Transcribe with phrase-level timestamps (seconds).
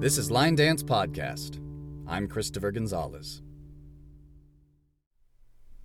[0.00, 1.58] This is Line Dance Podcast.
[2.06, 3.40] I'm Christopher Gonzalez.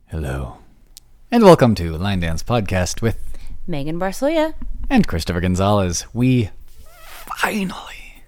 [0.07, 0.57] Hello.
[1.31, 3.17] And welcome to Line Dance Podcast with
[3.67, 4.53] Megan Barsoya.
[4.89, 6.05] and Christopher Gonzalez.
[6.13, 6.49] We
[7.05, 8.23] finally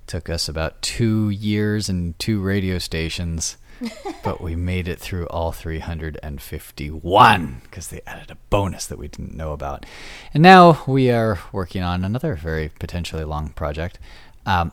[0.07, 3.55] Took us about two years and two radio stations,
[4.23, 9.35] but we made it through all 351 because they added a bonus that we didn't
[9.35, 9.85] know about.
[10.33, 13.99] And now we are working on another very potentially long project.
[14.45, 14.71] Um,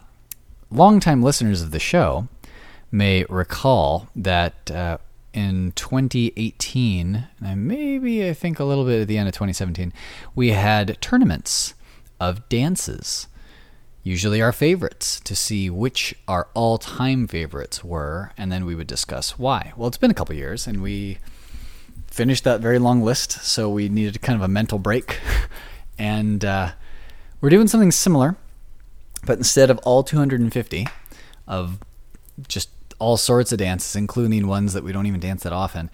[0.71, 2.29] longtime listeners of the show
[2.91, 4.98] may recall that uh,
[5.33, 9.93] in 2018, and maybe I think a little bit at the end of 2017,
[10.34, 11.75] we had tournaments
[12.20, 13.29] of dances,
[14.09, 18.87] usually our favorites, to see which our all time favorites were, and then we would
[18.87, 19.73] discuss why.
[19.77, 21.19] Well, it's been a couple years, and we
[22.07, 25.20] finished that very long list, so we needed kind of a mental break.
[25.98, 26.73] and uh,
[27.42, 28.36] we're doing something similar,
[29.27, 30.86] but instead of all 250
[31.47, 31.79] of
[32.48, 35.91] just all sorts of dances, including ones that we don't even dance that often,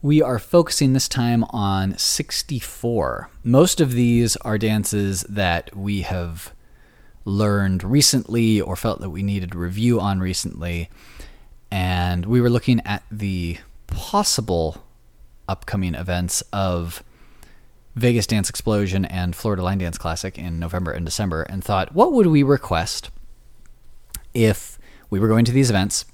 [0.00, 3.28] we are focusing this time on 64.
[3.44, 6.54] Most of these are dances that we have
[7.28, 10.88] learned recently or felt that we needed review on recently.
[11.70, 14.84] And we were looking at the possible
[15.48, 17.02] upcoming events of
[17.94, 22.12] Vegas Dance Explosion and Florida Line Dance Classic in November and December and thought, what
[22.12, 23.10] would we request
[24.32, 24.78] if
[25.10, 26.04] we were going to these events?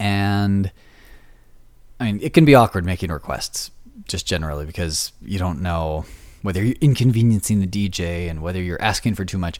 [0.00, 0.72] And
[2.00, 3.70] I mean, it can be awkward making requests
[4.06, 6.06] just generally because you don't know
[6.42, 9.58] whether you're inconveniencing the DJ and whether you're asking for too much.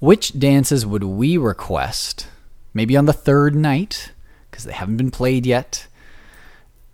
[0.00, 2.26] Which dances would we request?
[2.72, 4.12] Maybe on the third night
[4.50, 5.86] because they haven't been played yet,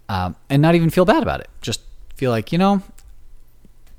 [0.09, 1.49] um, and not even feel bad about it.
[1.61, 1.81] Just
[2.17, 2.83] feel like you know,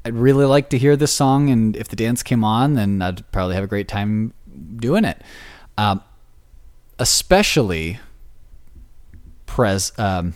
[0.05, 3.29] I'd really like to hear this song, and if the dance came on, then I'd
[3.31, 4.33] probably have a great time
[4.75, 5.21] doing it.
[5.77, 6.01] Um,
[6.99, 7.99] especially
[9.45, 10.33] pres um,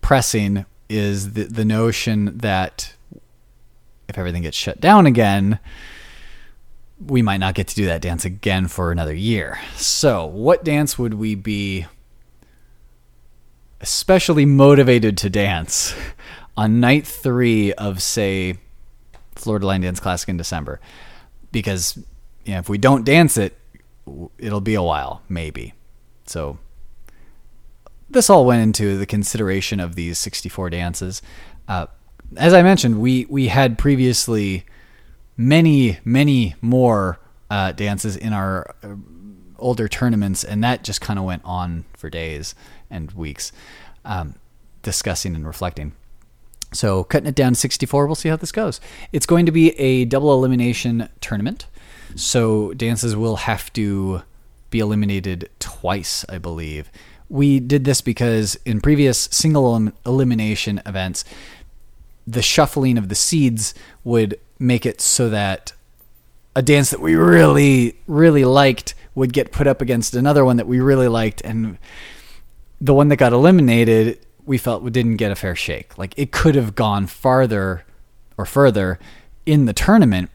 [0.00, 2.94] pressing is the the notion that
[4.08, 5.58] if everything gets shut down again,
[7.04, 9.58] we might not get to do that dance again for another year.
[9.76, 11.86] So, what dance would we be
[13.80, 15.94] especially motivated to dance
[16.56, 18.58] on night three of, say,
[19.34, 20.80] Florida Line Dance Classic in December?
[21.52, 21.98] Because
[22.44, 23.58] you know, if we don't dance it,
[24.38, 25.74] it'll be a while, maybe.
[26.24, 26.58] So,
[28.08, 31.22] this all went into the consideration of these 64 dances.
[31.68, 31.86] Uh,
[32.36, 34.64] as I mentioned, we we had previously
[35.36, 37.18] many many more
[37.50, 38.94] uh, dances in our uh,
[39.58, 42.54] older tournaments, and that just kind of went on for days
[42.90, 43.52] and weeks,
[44.04, 44.34] um,
[44.82, 45.92] discussing and reflecting.
[46.72, 48.80] So cutting it down to 64, we'll see how this goes.
[49.12, 51.66] It's going to be a double elimination tournament,
[52.14, 54.22] so dances will have to
[54.70, 56.90] be eliminated twice, I believe.
[57.28, 61.24] We did this because in previous single elim- elimination events,
[62.26, 63.74] the shuffling of the seeds
[64.04, 65.72] would make it so that
[66.54, 70.66] a dance that we really, really liked would get put up against another one that
[70.66, 71.78] we really liked, and
[72.80, 75.96] the one that got eliminated, we felt didn't get a fair shake.
[75.98, 77.84] Like it could have gone farther
[78.38, 78.98] or further
[79.44, 80.30] in the tournament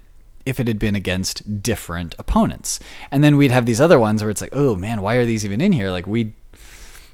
[0.46, 2.80] if it had been against different opponents.
[3.12, 5.46] And then we'd have these other ones where it's like, oh man, why are these
[5.46, 5.92] even in here?
[5.92, 6.34] Like we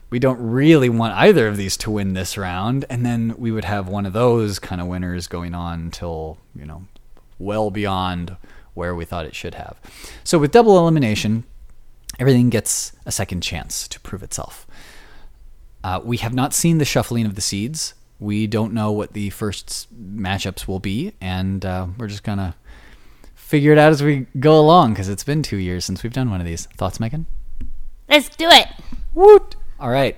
[0.10, 2.86] we don't really want either of these to win this round.
[2.90, 6.66] And then we would have one of those kind of winners going on until, you
[6.66, 6.86] know,
[7.40, 8.38] well beyond
[8.74, 9.80] where we thought it should have.
[10.24, 11.44] So with double elimination,
[12.20, 14.68] everything gets a second chance to prove itself.
[15.84, 17.94] Uh, we have not seen the shuffling of the seeds.
[18.20, 22.56] We don't know what the first matchups will be, and uh, we're just gonna
[23.36, 26.30] figure it out as we go along because it's been two years since we've done
[26.30, 26.66] one of these.
[26.78, 27.28] Thoughts, Megan?
[28.10, 28.68] Let's do it.
[29.14, 29.56] Woot!
[29.80, 30.18] All right.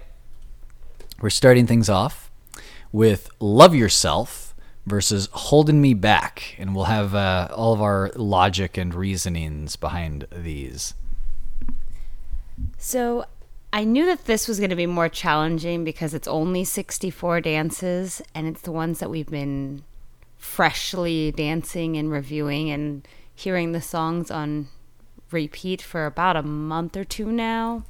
[1.21, 2.31] We're starting things off
[2.91, 4.48] with Love Yourself
[4.85, 6.55] versus Holding Me Back.
[6.57, 10.93] And we'll have uh, all of our logic and reasonings behind these.
[12.77, 13.25] So
[13.71, 18.21] I knew that this was going to be more challenging because it's only 64 dances
[18.33, 19.83] and it's the ones that we've been
[20.37, 24.67] freshly dancing and reviewing and hearing the songs on
[25.31, 27.83] repeat for about a month or two now.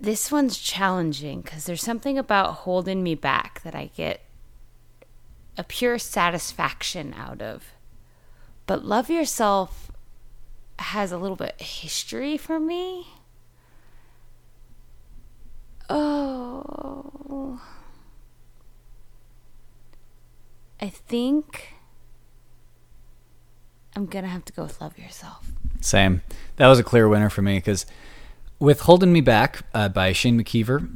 [0.00, 4.22] This one's challenging because there's something about holding me back that I get
[5.56, 7.72] a pure satisfaction out of.
[8.66, 9.90] But love yourself
[10.78, 13.08] has a little bit history for me.
[15.90, 17.60] Oh.
[20.80, 21.74] I think
[23.96, 25.50] I'm going to have to go with Love Yourself.
[25.80, 26.22] Same.
[26.56, 27.84] That was a clear winner for me because
[28.58, 30.88] with Holding Me Back uh, by Shane McKeever,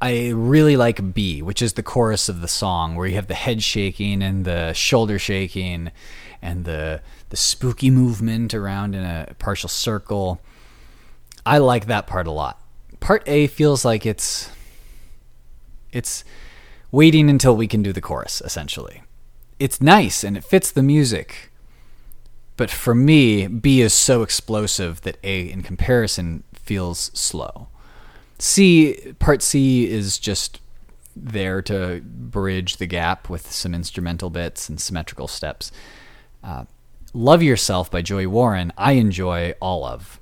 [0.00, 3.34] I really like B, which is the chorus of the song, where you have the
[3.34, 5.90] head shaking and the shoulder shaking
[6.42, 7.00] and the
[7.30, 10.40] the spooky movement around in a partial circle.
[11.44, 12.60] I like that part a lot.
[13.00, 14.50] Part A feels like it's
[15.92, 16.24] it's
[16.92, 19.02] waiting until we can do the chorus essentially.
[19.58, 21.50] It's nice and it fits the music.
[22.56, 27.68] But for me, B is so explosive that A in comparison feels slow.
[28.38, 30.60] C part C is just
[31.14, 35.72] there to bridge the gap with some instrumental bits and symmetrical steps.
[36.44, 36.64] Uh,
[37.14, 40.20] Love Yourself by Joey Warren, I enjoy all of.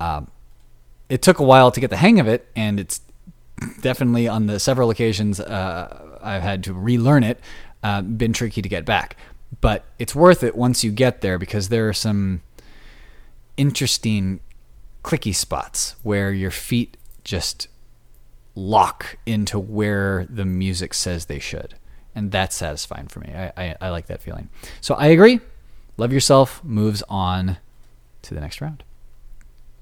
[0.00, 0.30] Um,
[1.08, 3.00] it took a while to get the hang of it, and it's
[3.80, 7.38] definitely on the several occasions uh, I've had to relearn it,
[7.84, 9.16] uh, been tricky to get back.
[9.60, 12.42] But it's worth it once you get there because there are some
[13.56, 14.40] interesting
[15.04, 17.68] clicky spots where your feet just
[18.54, 21.74] lock into where the music says they should.
[22.14, 23.32] And that's satisfying for me.
[23.34, 24.48] I, I, I like that feeling.
[24.80, 25.40] So I agree.
[25.96, 27.58] Love Yourself moves on
[28.22, 28.84] to the next round.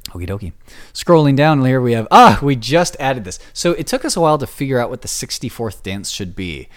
[0.08, 0.52] Okie dokie.
[0.92, 3.38] Scrolling down here, we have, ah, we just added this.
[3.52, 6.68] So it took us a while to figure out what the 64th dance should be.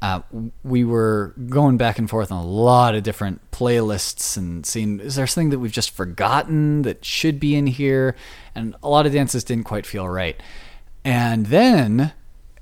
[0.00, 0.20] Uh,
[0.62, 5.16] we were going back and forth on a lot of different playlists and seeing, is
[5.16, 8.14] there something that we've just forgotten that should be in here?
[8.54, 10.40] And a lot of dances didn't quite feel right.
[11.04, 12.12] And then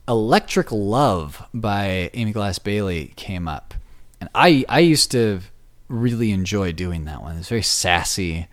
[0.08, 3.74] Electric Love by Amy Glass Bailey came up.
[4.18, 5.40] And I, I used to
[5.88, 7.36] really enjoy doing that one.
[7.36, 8.48] It's very sassy.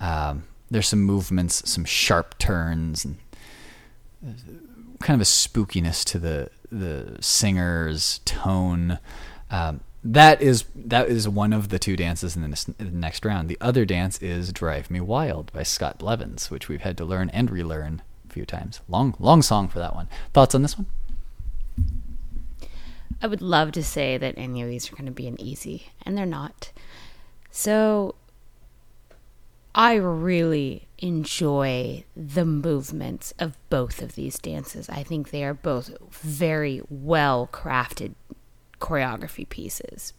[0.00, 3.16] Um, there's some movements, some sharp turns, and
[5.00, 8.98] kind of a spookiness to the the singer's tone.
[9.50, 13.24] Um, that is that is one of the two dances in the, in the, next
[13.24, 13.48] round.
[13.48, 17.30] The other dance is "Drive Me Wild" by Scott Blevins, which we've had to learn
[17.30, 18.80] and relearn a few times.
[18.88, 20.08] Long long song for that one.
[20.32, 20.86] Thoughts on this one?
[23.20, 25.88] I would love to say that any of these are going to be an easy,
[26.02, 26.70] and they're not.
[27.50, 28.14] So
[29.74, 34.88] I really enjoy the movements of both of these dances.
[34.88, 38.14] I think they are both very well crafted
[38.80, 40.12] choreography pieces.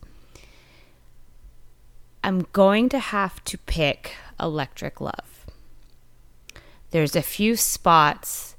[2.24, 5.46] I'm going to have to pick Electric Love.
[6.92, 8.56] There's a few spots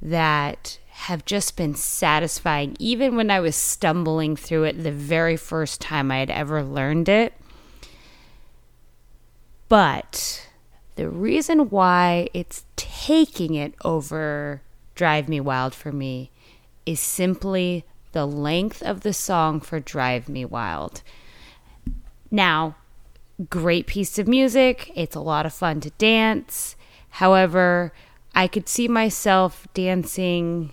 [0.00, 5.80] that have just been satisfying, even when I was stumbling through it the very first
[5.80, 7.34] time I had ever learned it.
[9.68, 10.48] But
[10.96, 14.62] the reason why it's taking it over
[14.94, 16.30] Drive Me Wild for me
[16.86, 21.02] is simply the length of the song for Drive Me Wild.
[22.30, 22.76] Now,
[23.50, 24.92] great piece of music.
[24.94, 26.76] It's a lot of fun to dance.
[27.10, 27.92] However,
[28.34, 30.72] I could see myself dancing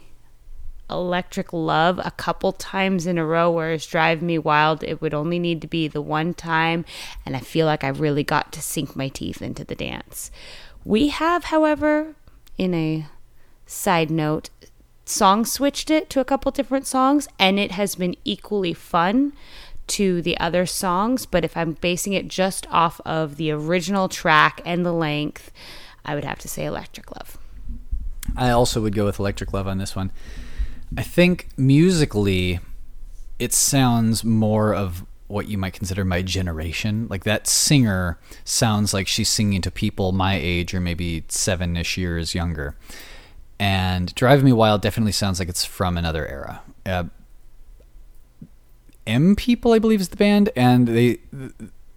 [0.91, 5.39] Electric Love a couple times in a row, whereas Drive Me Wild, it would only
[5.39, 6.85] need to be the one time,
[7.25, 10.31] and I feel like I've really got to sink my teeth into the dance.
[10.83, 12.15] We have, however,
[12.57, 13.07] in a
[13.65, 14.49] side note,
[15.05, 19.33] song switched it to a couple different songs, and it has been equally fun
[19.87, 21.25] to the other songs.
[21.25, 25.51] But if I'm basing it just off of the original track and the length,
[26.05, 27.37] I would have to say Electric Love.
[28.35, 30.11] I also would go with Electric Love on this one.
[30.97, 32.59] I think musically,
[33.39, 37.07] it sounds more of what you might consider my generation.
[37.09, 41.97] Like that singer sounds like she's singing to people my age or maybe seven ish
[41.97, 42.75] years younger.
[43.57, 46.61] And Drive Me Wild definitely sounds like it's from another era.
[46.85, 47.05] Uh,
[49.07, 51.19] M People, I believe, is the band, and they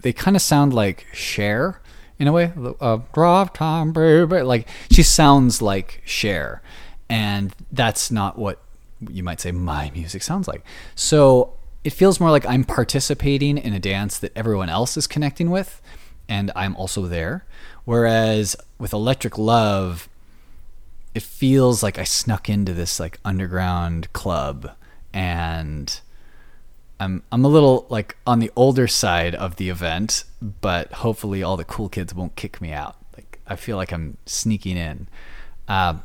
[0.01, 1.81] they kind of sound like Cher
[2.19, 2.53] in a way.
[2.81, 2.99] Uh,
[3.47, 4.43] time, baby.
[4.43, 6.63] Like she sounds like Cher,
[7.09, 8.64] and that's not what
[9.11, 10.65] you might say my music sounds like.
[10.95, 15.51] So it feels more like I'm participating in a dance that everyone else is connecting
[15.51, 15.83] with,
[16.29, 17.45] and I'm also there.
[17.85, 20.09] Whereas with Electric Love,
[21.15, 24.73] it feels like I snuck into this like underground club
[25.13, 26.01] and
[26.99, 31.57] I'm I'm a little like on the older side of the event, but hopefully all
[31.57, 32.97] the cool kids won't kick me out.
[33.17, 35.09] Like I feel like I'm sneaking in.
[35.69, 35.99] Uh,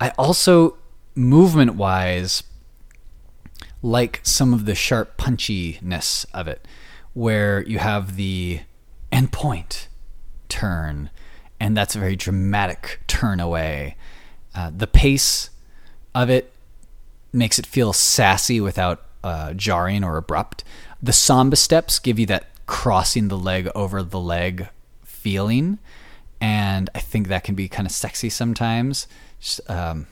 [0.00, 0.76] I also
[1.16, 2.42] movement wise
[3.82, 6.66] like some of the sharp punchiness of it,
[7.14, 8.60] where you have the
[9.12, 9.88] end point
[10.48, 11.10] turn,
[11.60, 13.96] and that's a very dramatic turn away.
[14.54, 15.50] Uh, the pace
[16.14, 16.52] of it
[17.32, 20.64] makes it feel sassy without uh, jarring or abrupt.
[21.02, 24.68] The samba steps give you that crossing the leg over the leg
[25.04, 25.78] feeling,
[26.40, 29.06] and I think that can be kind of sexy sometimes.
[29.38, 30.06] Just, um,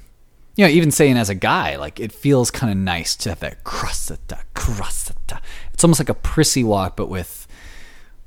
[0.56, 3.40] you know, even saying as a guy, like it feels kind of nice to have
[3.40, 5.40] that crossata, crossata.
[5.72, 7.46] It's almost like a prissy walk, but with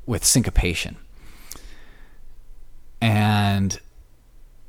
[0.05, 0.97] with syncopation.
[2.99, 3.79] And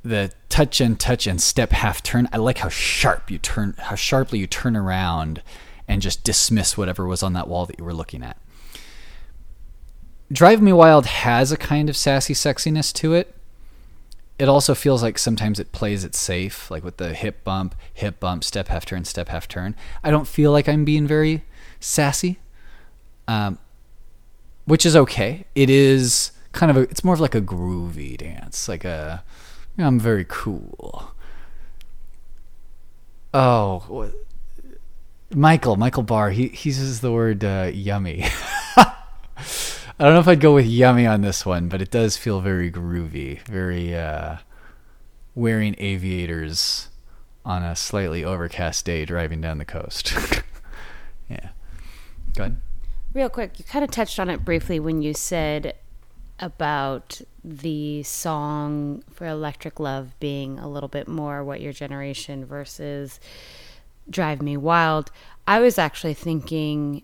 [0.02, 2.28] the touch and touch and step half turn.
[2.32, 5.42] I like how sharp you turn, how sharply you turn around
[5.86, 8.36] and just dismiss whatever was on that wall that you were looking at.
[10.30, 13.34] Drive Me Wild has a kind of sassy sexiness to it.
[14.38, 18.20] It also feels like sometimes it plays it safe, like with the hip bump, hip
[18.20, 19.74] bump, step half turn, step half turn.
[20.04, 21.42] I don't feel like I'm being very
[21.80, 22.38] sassy,
[23.26, 23.58] um,
[24.64, 25.46] which is okay.
[25.54, 29.24] It is kind of a, it's more of like a groovy dance, like a
[29.76, 31.12] I'm very cool.
[33.32, 34.10] Oh.
[35.34, 38.24] Michael, Michael Barr, he, he uses the word uh, yummy.
[40.00, 42.40] I don't know if I'd go with yummy on this one, but it does feel
[42.40, 44.36] very groovy, very uh,
[45.34, 46.88] wearing aviators
[47.44, 50.14] on a slightly overcast day driving down the coast.
[51.28, 51.48] yeah.
[52.36, 52.60] Go ahead.
[53.12, 55.74] Real quick, you kind of touched on it briefly when you said
[56.38, 63.18] about the song for Electric Love being a little bit more what your generation versus
[64.08, 65.10] Drive Me Wild.
[65.48, 67.02] I was actually thinking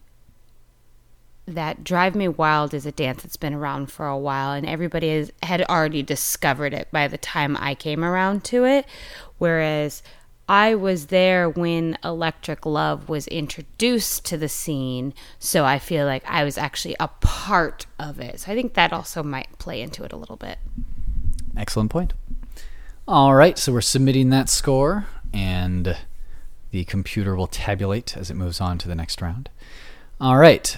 [1.46, 5.30] that Drive Me Wild is a dance that's been around for a while and everybody
[5.42, 8.86] had already discovered it by the time I came around to it.
[9.38, 10.02] Whereas
[10.48, 16.22] I was there when Electric Love was introduced to the scene, so I feel like
[16.26, 18.40] I was actually a part of it.
[18.40, 20.58] So I think that also might play into it a little bit.
[21.56, 22.12] Excellent point.
[23.08, 25.96] All right, so we're submitting that score, and
[26.72, 29.48] the computer will tabulate as it moves on to the next round.
[30.20, 30.76] All right.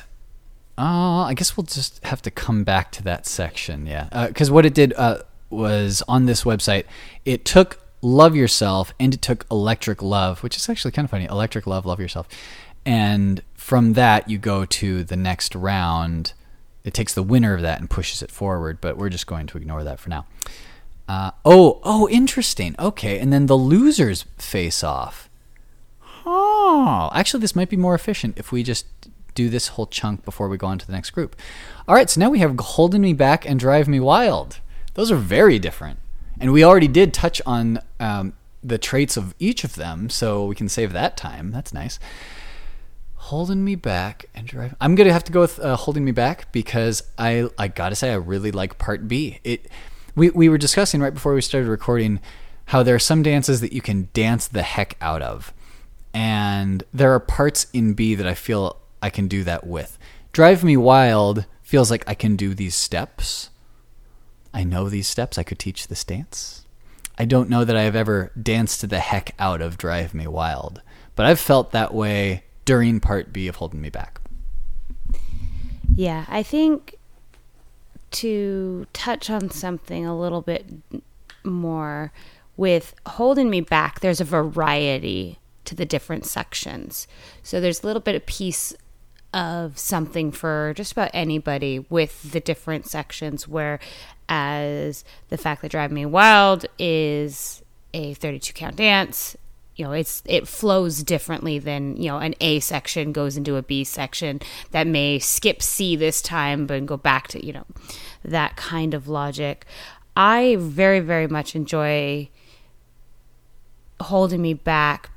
[0.78, 4.26] Uh, I guess we'll just have to come back to that section, yeah.
[4.28, 6.84] Because uh, what it did uh, was on this website,
[7.24, 11.24] it took Love Yourself, and it took Electric Love, which is actually kind of funny.
[11.24, 12.28] Electric Love, Love Yourself.
[12.84, 16.34] And from that, you go to the next round.
[16.84, 19.58] It takes the winner of that and pushes it forward, but we're just going to
[19.58, 20.26] ignore that for now.
[21.08, 22.76] Uh, oh, oh, interesting.
[22.78, 25.28] Okay, and then the losers face off.
[26.24, 28.86] Oh, actually, this might be more efficient if we just
[29.36, 31.36] do this whole chunk before we go on to the next group.
[31.86, 34.58] All right, so now we have Holding Me Back and Drive Me Wild.
[34.94, 36.00] Those are very different.
[36.40, 40.54] And we already did touch on um, the traits of each of them, so we
[40.54, 41.52] can save that time.
[41.52, 41.98] That's nice.
[43.14, 44.74] Holding me back and drive.
[44.80, 48.10] I'm gonna have to go with uh, holding me back because I I gotta say
[48.10, 49.38] I really like part B.
[49.44, 49.68] It
[50.14, 52.20] we we were discussing right before we started recording
[52.66, 55.52] how there are some dances that you can dance the heck out of,
[56.14, 59.98] and there are parts in B that I feel I can do that with.
[60.32, 63.50] Drive Me Wild feels like I can do these steps
[64.56, 65.36] I know these steps.
[65.36, 66.64] I could teach this dance.
[67.18, 70.26] I don't know that I have ever danced to the heck out of Drive Me
[70.26, 70.80] Wild,
[71.14, 74.18] but I've felt that way during part B of Holding Me Back.
[75.94, 76.94] Yeah, I think
[78.12, 80.64] to touch on something a little bit
[81.44, 82.10] more
[82.56, 87.06] with Holding Me Back, there's a variety to the different sections.
[87.42, 88.74] So there's a little bit of piece
[89.36, 93.78] of something for just about anybody with the different sections where
[94.28, 97.62] as the fact that drive me wild is
[97.94, 99.36] a 32 count dance
[99.76, 103.62] you know it's it flows differently than you know an a section goes into a
[103.62, 104.40] b section
[104.70, 107.66] that may skip c this time but go back to you know
[108.26, 109.64] that kind of logic.
[110.16, 112.28] I very very much enjoy
[114.00, 115.10] holding me back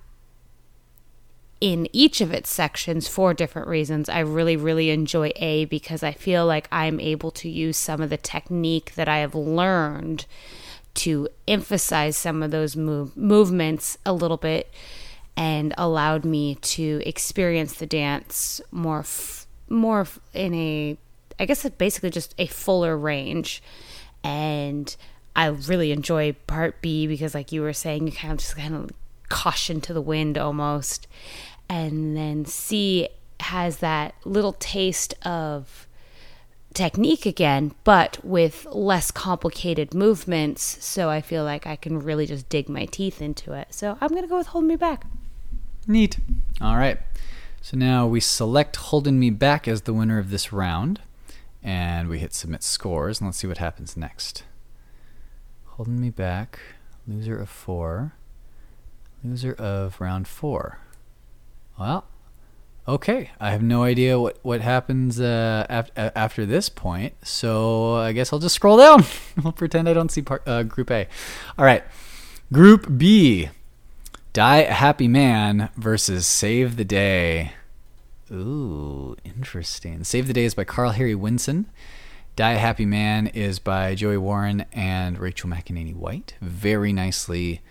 [1.61, 4.07] in each of its sections for different reasons.
[4.07, 8.09] I really, really enjoy A because I feel like I'm able to use some of
[8.09, 10.25] the technique that I have learned
[10.95, 14.71] to emphasize some of those move- movements a little bit
[15.35, 20.97] and allowed me to experience the dance more f- more in a
[21.39, 23.63] I guess basically just a fuller range
[24.23, 24.93] and
[25.35, 28.75] I really enjoy part B because like you were saying you kind of just kind
[28.75, 28.91] of
[29.29, 31.07] caution to the wind almost
[31.69, 33.07] and then C
[33.39, 35.87] has that little taste of
[36.73, 40.83] technique again, but with less complicated movements.
[40.83, 43.73] So I feel like I can really just dig my teeth into it.
[43.73, 45.05] So I'm going to go with Hold Me Back.
[45.87, 46.19] Neat.
[46.61, 46.99] All right.
[47.61, 51.01] So now we select Holding Me Back as the winner of this round.
[51.61, 53.19] And we hit submit scores.
[53.19, 54.43] And let's see what happens next.
[55.65, 56.59] Holding Me Back,
[57.07, 58.13] loser of four.
[59.23, 60.79] Loser of round four.
[61.79, 62.05] Well,
[62.87, 63.31] okay.
[63.39, 68.33] I have no idea what what happens uh, af- after this point, so I guess
[68.33, 69.05] I'll just scroll down.
[69.45, 71.07] I'll pretend I don't see part, uh, Group A.
[71.57, 71.83] All right,
[72.51, 73.49] Group B.
[74.33, 77.53] Die a Happy Man versus Save the Day.
[78.31, 80.03] Ooh, interesting.
[80.03, 81.65] Save the Day is by Karl-Harry Winson.
[82.35, 86.35] Die a Happy Man is by Joey Warren and Rachael McEnaney White.
[86.41, 87.61] Very nicely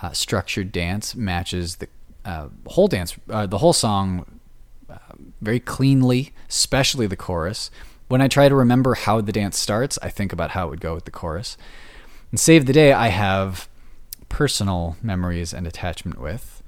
[0.00, 1.88] uh, structured dance matches the
[2.28, 4.40] uh, whole dance, uh, the whole song,
[4.90, 4.98] uh,
[5.40, 7.70] very cleanly, especially the chorus.
[8.08, 10.80] When I try to remember how the dance starts, I think about how it would
[10.80, 11.56] go with the chorus.
[12.30, 13.68] And Save the Day, I have
[14.28, 16.62] personal memories and attachment with.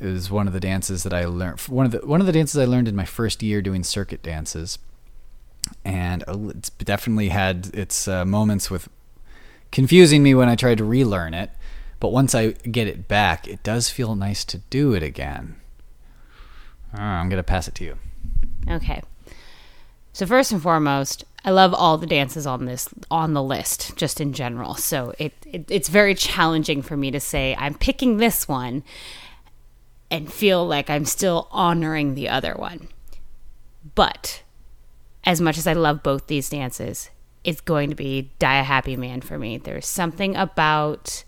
[0.00, 1.60] It was one of the dances that I learned.
[1.62, 4.22] One of the one of the dances I learned in my first year doing circuit
[4.22, 4.78] dances
[5.84, 8.88] and it's definitely had its uh, moments with
[9.72, 11.50] confusing me when I tried to relearn it.
[11.98, 15.56] But once I get it back, it does feel nice to do it again.
[16.96, 17.96] Uh, I'm going to pass it to you.
[18.68, 19.02] Okay.
[20.12, 24.20] So first and foremost, I love all the dances on this on the list, just
[24.20, 24.74] in general.
[24.74, 28.82] So it, it it's very challenging for me to say I'm picking this one
[30.10, 32.88] and feel like I'm still honoring the other one.
[33.94, 34.42] But
[35.24, 37.10] as much as I love both these dances,
[37.44, 39.58] it's going to be Die a Happy Man for me.
[39.58, 41.24] There's something about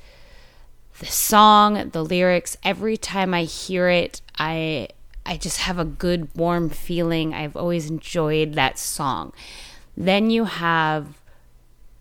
[0.98, 4.88] the song, the lyrics, every time I hear it, I
[5.24, 7.34] I just have a good warm feeling.
[7.34, 9.32] I've always enjoyed that song.
[9.96, 11.18] Then you have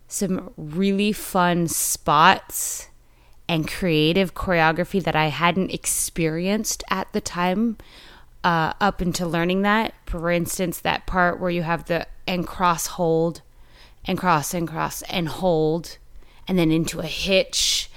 [0.06, 2.88] some really fun spots
[3.48, 7.76] and creative choreography that I hadn't experienced at the time
[8.42, 9.94] uh, up into learning that.
[10.06, 13.42] For instance, that part where you have the and cross hold
[14.04, 15.98] and cross and cross and hold
[16.46, 17.90] and then into a hitch.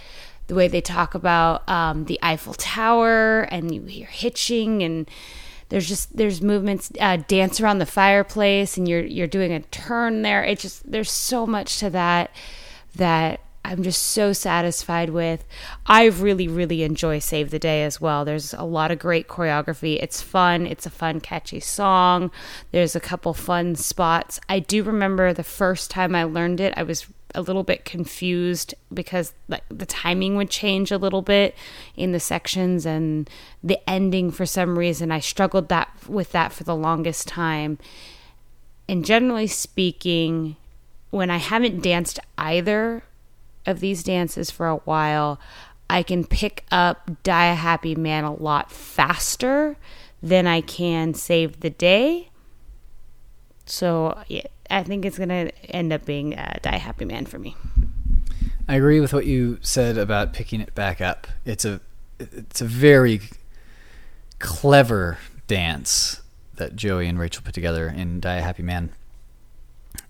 [0.51, 5.09] The way they talk about um, the Eiffel Tower and you hear hitching and
[5.69, 10.23] there's just there's movements uh, dance around the fireplace and you're you're doing a turn
[10.23, 10.43] there.
[10.43, 12.31] It just there's so much to that
[12.95, 15.45] that I'm just so satisfied with.
[15.85, 18.25] I really, really enjoy Save the Day as well.
[18.25, 20.01] There's a lot of great choreography.
[20.03, 20.67] It's fun.
[20.67, 22.31] It's a fun, catchy song.
[22.71, 24.41] There's a couple fun spots.
[24.49, 28.73] I do remember the first time I learned it, I was a little bit confused
[28.93, 31.55] because like the timing would change a little bit
[31.95, 33.29] in the sections and
[33.63, 37.77] the ending for some reason I struggled that with that for the longest time.
[38.89, 40.57] And generally speaking,
[41.09, 43.03] when I haven't danced either
[43.65, 45.39] of these dances for a while,
[45.89, 49.77] I can pick up Die a Happy Man a lot faster
[50.23, 52.29] than I can Save the Day.
[53.65, 57.25] So yeah, I think it's going to end up being uh, Die a Happy Man
[57.25, 57.55] for me.
[58.67, 61.27] I agree with what you said about picking it back up.
[61.45, 61.81] It's a
[62.19, 63.21] it's a very
[64.39, 66.21] clever dance
[66.55, 68.91] that Joey and Rachel put together in Die a Happy Man.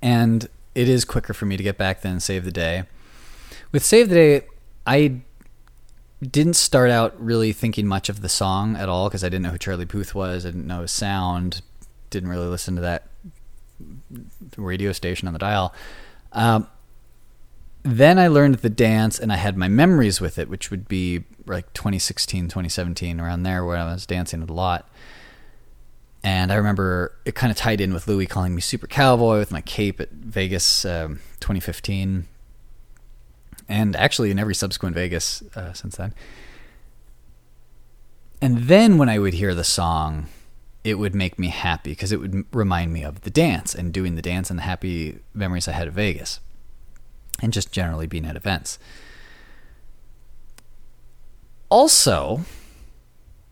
[0.02, 2.84] And it is quicker for me to get back than Save the Day.
[3.72, 4.46] With Save the Day,
[4.86, 5.22] I
[6.22, 9.50] didn't start out really thinking much of the song at all because I didn't know
[9.50, 10.46] who Charlie Puth was.
[10.46, 11.62] I didn't know his sound.
[12.10, 13.08] Didn't really listen to that
[14.58, 15.74] radio station on the dial.
[16.32, 16.68] Um,
[17.84, 21.24] then I learned the dance and I had my memories with it, which would be
[21.48, 24.88] like 2016, 2017, around there where I was dancing a lot.
[26.24, 29.52] And I remember it kind of tied in with Louis calling me Super Cowboy with
[29.52, 32.28] my cape at Vegas um, 2015
[33.68, 36.14] and actually in every subsequent Vegas uh, since then.
[38.42, 40.28] And then when I would hear the song,
[40.84, 44.16] it would make me happy because it would remind me of the dance and doing
[44.16, 46.40] the dance and the happy memories I had of Vegas
[47.42, 48.80] and just generally being at events.
[51.70, 52.42] Also,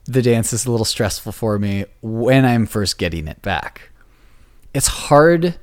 [0.05, 3.89] the dance is a little stressful for me when I'm first getting it back.
[4.73, 5.55] It's hard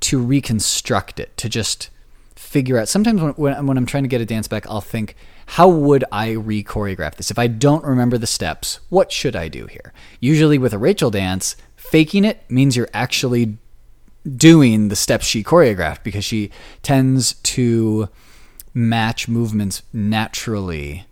[0.00, 1.90] to reconstruct it, to just
[2.34, 2.88] figure out.
[2.88, 6.04] Sometimes when, when, when I'm trying to get a dance back, I'll think, how would
[6.10, 7.30] I re choreograph this?
[7.30, 9.92] If I don't remember the steps, what should I do here?
[10.20, 13.58] Usually with a Rachel dance, faking it means you're actually
[14.36, 16.50] doing the steps she choreographed because she
[16.82, 18.08] tends to
[18.72, 21.06] match movements naturally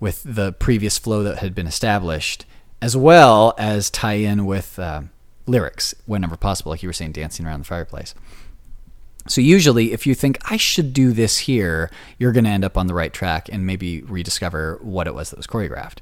[0.00, 2.44] with the previous flow that had been established,
[2.80, 5.02] as well as tie in with uh,
[5.46, 8.14] lyrics whenever possible, like you were saying, dancing around the fireplace.
[9.28, 12.76] So usually, if you think I should do this here, you're going to end up
[12.76, 15.98] on the right track and maybe rediscover what it was that was choreographed.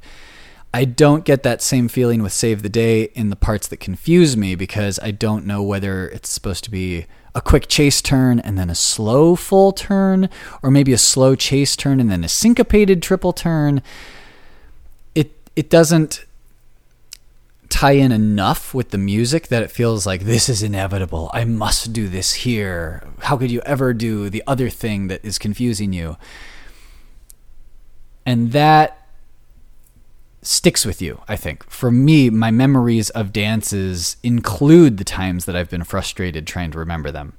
[0.73, 4.37] I don't get that same feeling with Save the Day in the parts that confuse
[4.37, 8.59] me because I don't know whether it's supposed to be a quick chase turn and
[8.59, 10.29] then a slow full turn,
[10.63, 13.83] or maybe a slow chase turn and then a syncopated triple turn.
[15.15, 16.26] it it doesn't
[17.69, 21.31] tie in enough with the music that it feels like this is inevitable.
[21.33, 23.07] I must do this here.
[23.21, 26.17] How could you ever do the other thing that is confusing you?
[28.25, 29.09] And that
[30.43, 31.69] sticks with you, I think.
[31.69, 36.79] For me, my memories of dances include the times that I've been frustrated trying to
[36.79, 37.37] remember them.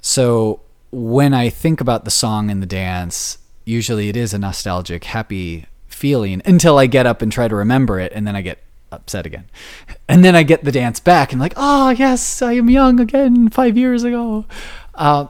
[0.00, 5.04] So when I think about the song and the dance, usually it is a nostalgic,
[5.04, 5.66] happy
[6.02, 8.58] feeling until I get up and try to remember it, and then I get
[8.90, 9.48] upset again.
[10.08, 13.48] And then I get the dance back and like, oh yes, I am young again,
[13.50, 14.44] five years ago.
[14.96, 15.28] Uh,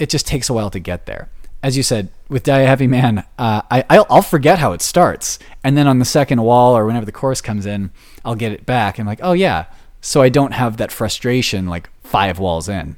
[0.00, 1.28] it just takes a while to get there.
[1.62, 4.82] As you said, with Die a Happy Man, uh, I, I'll, I'll forget how it
[4.82, 7.92] starts, and then on the second wall or whenever the chorus comes in,
[8.24, 8.98] I'll get it back.
[8.98, 9.66] And I'm like, oh yeah,
[10.00, 12.96] so I don't have that frustration like five walls in.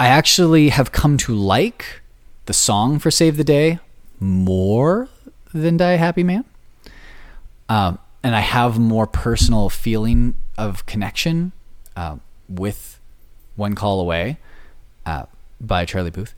[0.00, 2.01] I actually have come to like
[2.46, 3.78] the song for Save the Day
[4.18, 5.08] more
[5.52, 6.44] than Die a Happy Man.
[7.68, 11.52] Um, and I have more personal feeling of connection
[11.96, 12.16] uh,
[12.48, 13.00] with
[13.56, 14.38] One Call Away
[15.06, 15.26] uh,
[15.60, 16.34] by Charlie Puth.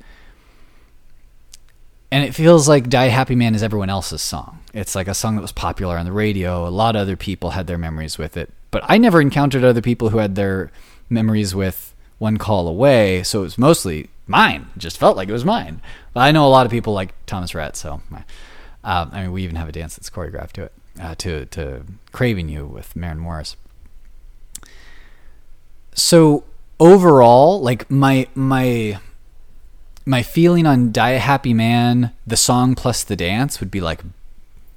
[2.10, 4.60] And it feels like Die Happy Man is everyone else's song.
[4.72, 6.66] It's like a song that was popular on the radio.
[6.66, 8.52] A lot of other people had their memories with it.
[8.70, 10.70] But I never encountered other people who had their
[11.10, 13.22] memories with one call away.
[13.24, 14.68] So it was mostly mine.
[14.76, 15.80] It just felt like it was mine.
[16.12, 17.76] But I know a lot of people like Thomas Rhett.
[17.76, 18.00] So,
[18.82, 21.84] uh, I mean, we even have a dance that's choreographed to it, uh, to to
[22.12, 23.56] Craving You with Maren Morris.
[25.94, 26.44] So
[26.80, 28.98] overall, like my my
[30.06, 34.02] my feeling on Die a Happy Man, the song plus the dance would be like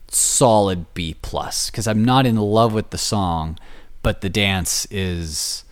[0.10, 3.58] solid B plus because I'm not in love with the song,
[4.04, 5.64] but the dance is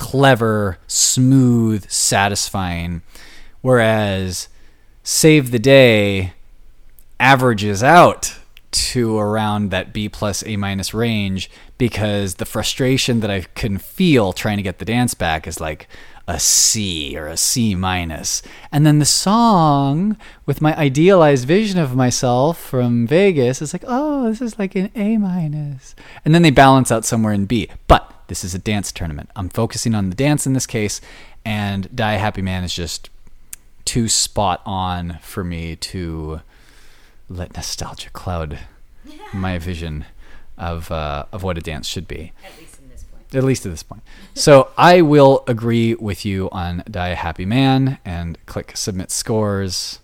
[0.00, 3.02] clever, smooth, satisfying.
[3.60, 4.48] Whereas
[5.04, 6.32] Save the Day
[7.20, 8.34] averages out
[8.70, 14.32] to around that B plus A minus range because the frustration that I can feel
[14.32, 15.86] trying to get the dance back is like
[16.26, 18.40] a C or a C minus.
[18.72, 24.30] And then the song with my idealized vision of myself from Vegas is like, oh,
[24.30, 25.94] this is like an A minus.
[26.24, 27.68] And then they balance out somewhere in B.
[27.86, 29.28] But this is a dance tournament.
[29.34, 31.00] I'm focusing on the dance in this case,
[31.44, 33.10] and Die Happy Man is just
[33.84, 36.40] too spot on for me to
[37.28, 38.60] let nostalgia cloud
[39.34, 40.04] my vision
[40.56, 42.32] of uh, of what a dance should be.
[42.44, 43.34] At least in this point.
[43.34, 44.02] At least at this point.
[44.34, 49.98] so I will agree with you on Die a Happy Man and click submit scores,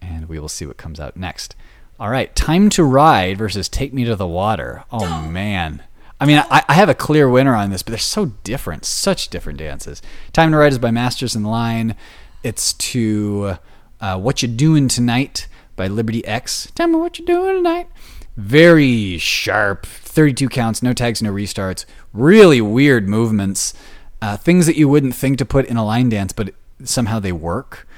[0.00, 1.56] and we will see what comes out next.
[1.98, 4.84] All right, Time to Ride versus Take Me to the Water.
[4.92, 5.82] Oh man.
[6.22, 9.28] I mean, I, I, have a clear winner on this, but they're so different, such
[9.28, 10.00] different dances.
[10.32, 11.96] Time to Ride is by Masters in Line.
[12.44, 13.56] It's to
[14.00, 16.70] uh, What You Doing Tonight by Liberty X.
[16.76, 17.88] Tell me what you're doing tonight.
[18.36, 21.86] Very sharp, 32 counts, no tags, no restarts.
[22.12, 23.74] Really weird movements.
[24.20, 26.54] Uh, things that you wouldn't think to put in a line dance, but
[26.84, 27.88] somehow they work.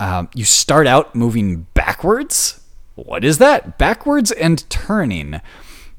[0.00, 2.62] Um, you start out moving backwards.
[2.94, 3.76] What is that?
[3.76, 5.42] Backwards and turning.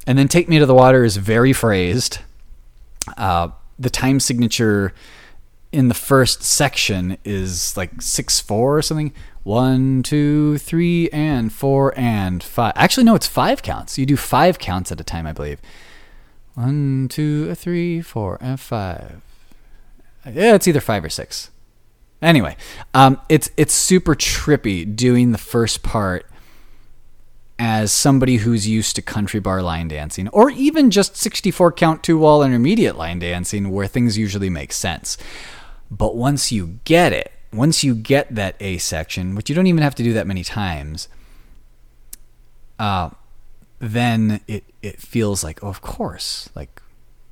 [0.05, 2.19] And then Take Me to the Water is very phrased.
[3.17, 4.93] Uh, the time signature
[5.71, 9.13] in the first section is like 6 4 or something.
[9.43, 12.71] One, two, three, and four, and five.
[12.77, 13.97] Actually, no, it's five counts.
[13.97, 15.59] You do five counts at a time, I believe.
[16.53, 19.21] One, two, three, four, and five.
[20.25, 21.51] Yeah, it's either five or six.
[22.21, 22.55] Anyway,
[22.93, 26.25] um, it's it's super trippy doing the first part
[27.59, 32.17] as somebody who's used to country bar line dancing, or even just 64 count two
[32.17, 35.17] wall intermediate line dancing, where things usually make sense.
[35.91, 39.83] But once you get it, once you get that A section, which you don't even
[39.83, 41.07] have to do that many times,
[42.79, 43.11] uh,
[43.79, 46.81] then it, it feels like, oh, of course, like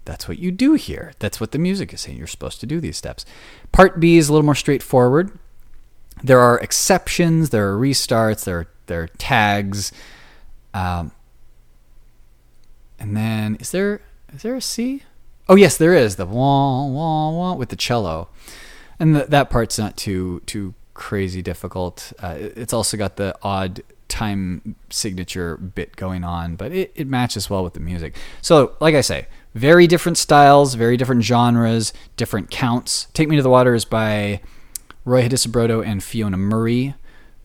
[0.06, 1.14] that's what you do here.
[1.20, 2.18] That's what the music is saying.
[2.18, 3.26] You're supposed to do these steps.
[3.72, 5.38] Part B is a little more straightforward.
[6.24, 9.92] There are exceptions, there are restarts, there are their tags.
[10.74, 11.12] Um,
[13.00, 14.02] and then is there
[14.34, 15.04] is there a C?
[15.50, 18.30] Oh yes, there is the wah wah wah with the cello,
[19.00, 22.14] and the, that part's not too too crazy difficult.
[22.20, 27.50] Uh, it's also got the odd time signature bit going on, but it, it matches
[27.50, 28.16] well with the music.
[28.42, 33.08] So, like I say, very different styles, very different genres, different counts.
[33.14, 34.42] Take Me to the Water is by
[35.06, 36.94] Roy Hadisubroto and Fiona Murray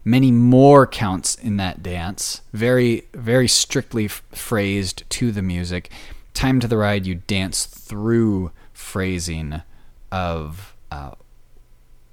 [0.07, 5.91] many more counts in that dance, very, very strictly f- phrased to the music.
[6.33, 9.63] Time to the Ride, you dance through phrasing
[10.13, 11.11] of uh,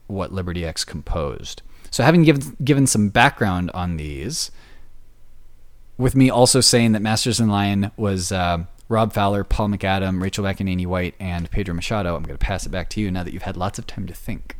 [0.07, 1.61] what Liberty X composed.
[1.91, 4.49] So, having given given some background on these,
[5.95, 10.45] with me also saying that Masters in Line was uh, Rob Fowler, Paul McAdam, Rachael
[10.45, 13.33] McEnaney White, and Pedro Machado, I'm going to pass it back to you now that
[13.33, 14.57] you've had lots of time to think.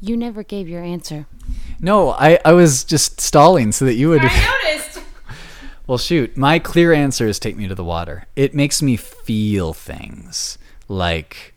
[0.00, 1.26] You never gave your answer.
[1.80, 4.22] No, I, I was just stalling so that you would.
[4.22, 5.00] I noticed.
[5.86, 6.36] Well, shoot.
[6.36, 8.26] My clear answer is Take Me to the Water.
[8.36, 11.54] It makes me feel things like,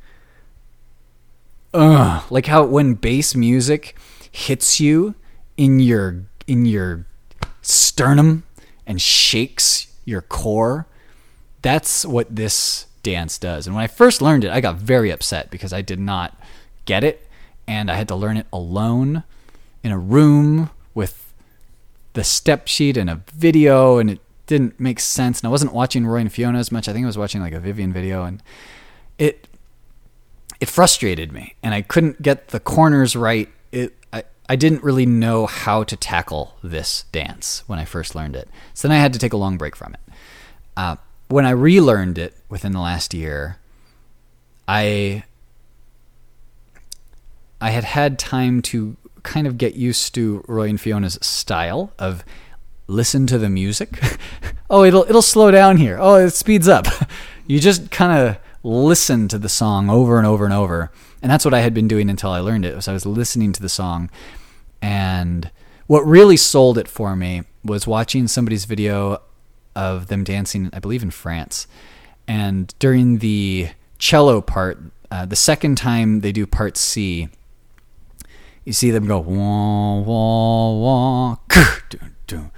[1.73, 3.95] uh, like how when bass music
[4.31, 5.15] hits you
[5.57, 7.05] in your in your
[7.61, 8.43] sternum
[8.85, 10.87] and shakes your core.
[11.61, 13.67] That's what this dance does.
[13.67, 16.39] And when I first learned it, I got very upset because I did not
[16.85, 17.24] get it,
[17.67, 19.23] and I had to learn it alone
[19.83, 21.33] in a room with
[22.13, 26.05] the step sheet and a video and it didn't make sense and I wasn't watching
[26.05, 26.87] Roy and Fiona as much.
[26.87, 28.41] I think I was watching like a Vivian video and
[29.17, 29.47] it
[30.59, 33.49] it frustrated me and I couldn't get the corners right.
[33.71, 38.35] It I, I didn't really know how to tackle this dance when I first learned
[38.35, 38.47] it.
[38.73, 39.99] So then I had to take a long break from it.
[40.77, 40.95] Uh,
[41.27, 43.57] when I relearned it within the last year,
[44.67, 45.23] I
[47.61, 52.23] I had had time to kind of get used to Roy and Fiona's style of
[52.87, 53.99] listen to the music.
[54.69, 55.97] oh, it'll it'll slow down here.
[55.99, 56.87] Oh, it speeds up.
[57.47, 60.91] you just kind of listen to the song over and over and over.
[61.21, 62.75] And that's what I had been doing until I learned it.
[62.75, 64.09] Was I was listening to the song
[64.81, 65.49] and
[65.87, 69.21] what really sold it for me was watching somebody's video
[69.75, 71.67] of them dancing, I believe in France.
[72.27, 74.79] And during the cello part,
[75.11, 77.29] uh, the second time they do part C,
[78.65, 81.35] you see them go wah wah wah
[81.89, 82.51] dun, dun,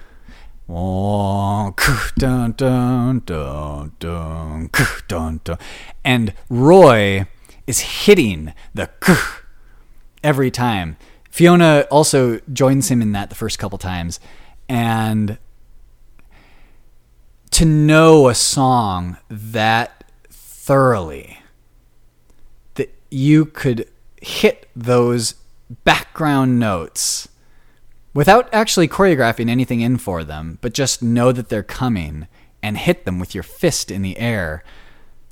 [0.65, 1.71] wah
[2.17, 4.69] dun dun dun dun
[5.07, 5.57] dun dun,
[6.03, 7.27] and Roy
[7.67, 8.89] is hitting the
[10.23, 10.97] every time.
[11.29, 14.19] Fiona also joins him in that the first couple times,
[14.67, 15.37] and
[17.51, 21.39] to know a song that thoroughly
[22.75, 23.87] that you could
[24.21, 25.35] hit those
[25.83, 27.27] background notes
[28.13, 32.27] without actually choreographing anything in for them, but just know that they're coming
[32.63, 34.63] and hit them with your fist in the air.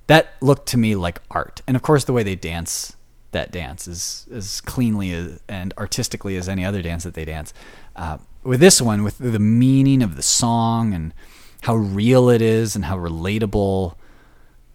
[0.08, 1.62] That looked to me like art.
[1.68, 2.96] And of course, the way they dance
[3.32, 7.54] that dance is as cleanly and artistically as any other dance that they dance.
[7.96, 11.14] Uh, with this one, with the meaning of the song and
[11.62, 13.96] how real it is and how relatable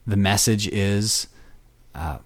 [0.06, 1.28] the message is,
[1.94, 2.18] uh,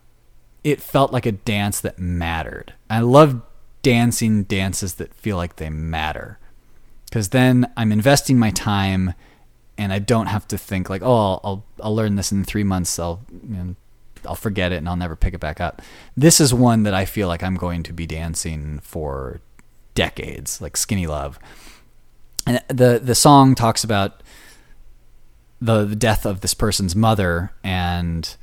[0.64, 2.72] it felt like a dance that mattered.
[2.90, 3.42] I love
[3.82, 6.38] dancing dances that feel like they matter
[7.04, 9.14] because then I'm investing my time
[9.76, 12.98] and I don't have to think like, oh, I'll I'll, learn this in three months.
[12.98, 13.76] I'll you know,
[14.26, 15.82] I'll forget it and I'll never pick it back up.
[16.16, 19.40] This is one that I feel like I'm going to be dancing for
[19.94, 21.38] decades, like Skinny Love.
[22.46, 24.22] And the the song talks about
[25.60, 28.36] the, the death of this person's mother and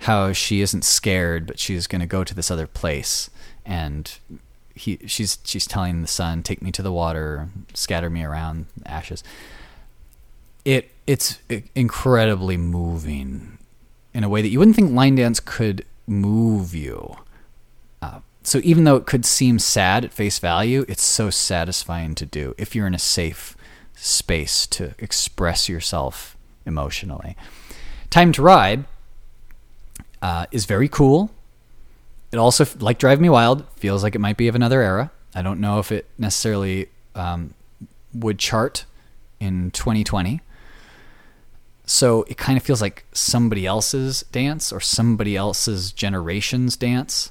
[0.00, 3.30] how she isn't scared, but she's going to go to this other place,
[3.64, 4.18] and
[4.74, 9.24] he she's she's telling the son, "Take me to the water, scatter me around ashes."
[10.64, 11.38] It it's
[11.74, 13.58] incredibly moving
[14.12, 17.16] in a way that you wouldn't think line dance could move you.
[18.02, 22.26] Uh, so even though it could seem sad at face value, it's so satisfying to
[22.26, 23.56] do if you're in a safe
[23.94, 27.36] space to express yourself emotionally.
[28.10, 28.84] Time to Ride
[30.22, 31.30] uh, is very cool.
[32.32, 35.10] It also, like Drive Me Wild, feels like it might be of another era.
[35.34, 37.54] I don't know if it necessarily um,
[38.14, 38.84] would chart
[39.40, 40.40] in 2020.
[41.84, 47.30] So it kind of feels like somebody else's dance or somebody else's generation's dance.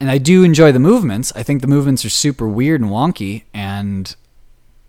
[0.00, 1.30] And I do enjoy the movements.
[1.36, 4.16] I think the movements are super weird and wonky, and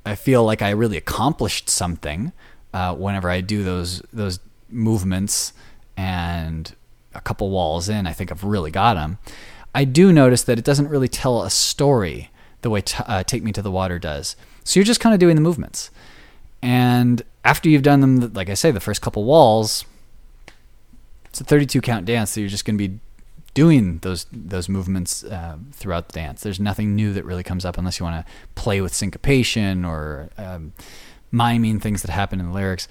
[0.06, 2.32] I feel like I really accomplished something
[2.74, 5.52] uh, whenever I do those those movements
[6.02, 6.76] and
[7.14, 9.20] a couple walls in, I think I've really got them.
[9.76, 13.44] I do notice that it doesn't really tell a story the way t- uh, Take
[13.44, 14.36] Me to the Water does.
[14.64, 15.92] So you're just kind of doing the movements.
[16.62, 19.86] And after you've done them, like I say, the first couple walls,
[21.26, 22.32] it's a 32 count dance.
[22.32, 23.00] So you're just going to be
[23.54, 26.42] doing those those movements uh, throughout the dance.
[26.42, 30.30] There's nothing new that really comes up unless you want to play with syncopation or
[30.38, 30.74] um,
[31.32, 32.88] miming things that happen in the lyrics.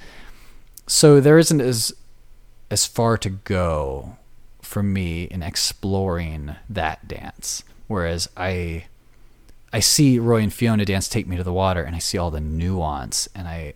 [0.87, 1.93] So there isn't as
[2.71, 4.17] as far to go
[4.63, 7.65] for me in exploring that dance.
[7.89, 8.85] Whereas I
[9.73, 12.31] I see Roy and Fiona dance Take Me to the Water and I see all
[12.31, 13.75] the nuance and I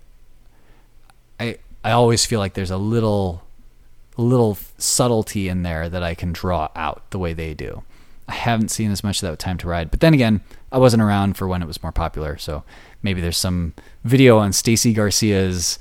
[1.40, 3.42] I I always feel like there's a little
[4.16, 7.82] little subtlety in there that I can draw out the way they do.
[8.28, 9.90] I haven't seen as much of that with Time to Ride.
[9.90, 10.40] But then again,
[10.72, 12.62] I wasn't around for when it was more popular, so
[13.02, 15.78] maybe there's some video on Stacy Garcia's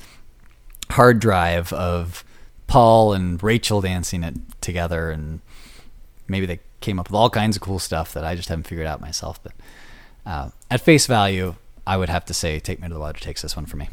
[0.90, 2.26] hard drive of
[2.74, 5.42] Paul and Rachel dancing it together, and
[6.28, 8.88] maybe they came up with all kinds of cool stuff that I just haven't figured
[8.88, 9.40] out myself.
[9.44, 9.52] But
[10.26, 11.54] uh, at face value,
[11.86, 13.90] I would have to say "Take Me to the Water" takes this one for me.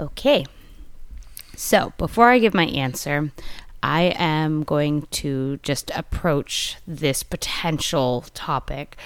[0.00, 0.46] Okay.
[1.54, 3.30] So before I give my answer,
[3.84, 8.96] I am going to just approach this potential topic.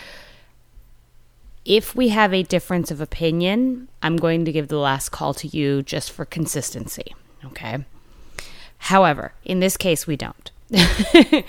[1.66, 5.46] If we have a difference of opinion, I'm going to give the last call to
[5.48, 7.14] you just for consistency.
[7.44, 7.84] Okay.
[8.78, 10.50] However, in this case, we don't.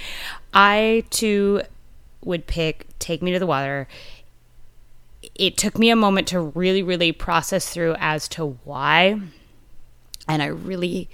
[0.54, 1.62] I too
[2.24, 3.88] would pick Take Me to the Water.
[5.36, 9.20] It took me a moment to really, really process through as to why.
[10.28, 11.10] And I really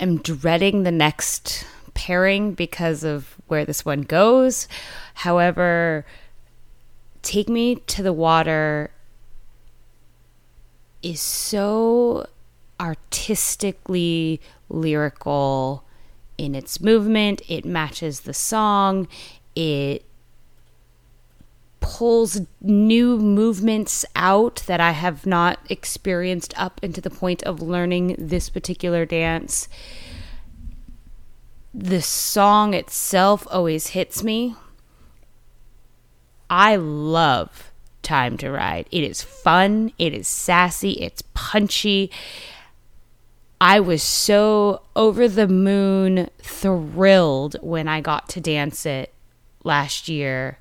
[0.00, 4.68] am dreading the next pairing because of where this one goes.
[5.14, 6.04] However,
[7.22, 8.90] Take Me to the Water
[11.02, 12.26] is so
[12.80, 15.84] artistically lyrical
[16.38, 17.42] in its movement.
[17.48, 19.08] It matches the song.
[19.54, 20.04] It
[21.80, 28.16] pulls new movements out that I have not experienced up into the point of learning
[28.18, 29.68] this particular dance.
[31.72, 34.56] The song itself always hits me.
[36.50, 37.70] I love
[38.02, 38.88] Time to Ride.
[38.90, 42.10] It is fun, it is sassy, it's punchy.
[43.60, 49.14] I was so over the moon thrilled when I got to dance it
[49.64, 50.58] last year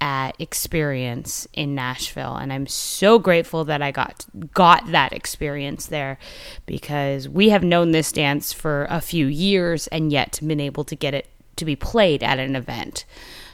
[0.00, 6.18] at experience in Nashville and I'm so grateful that I got got that experience there
[6.66, 10.94] because we have known this dance for a few years and yet been able to
[10.94, 13.06] get it to be played at an event.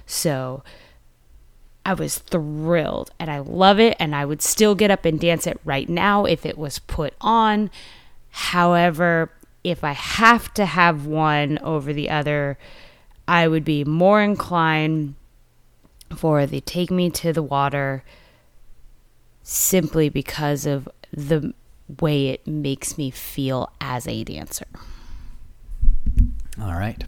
[0.04, 0.64] So
[1.86, 5.46] I was thrilled and I love it and I would still get up and dance
[5.46, 7.70] it right now if it was put on.
[8.32, 9.30] However,
[9.62, 12.58] if I have to have one over the other,
[13.28, 15.14] I would be more inclined
[16.16, 18.02] for the Take Me to the Water
[19.42, 21.52] simply because of the
[22.00, 24.66] way it makes me feel as a dancer.
[26.60, 27.04] All right.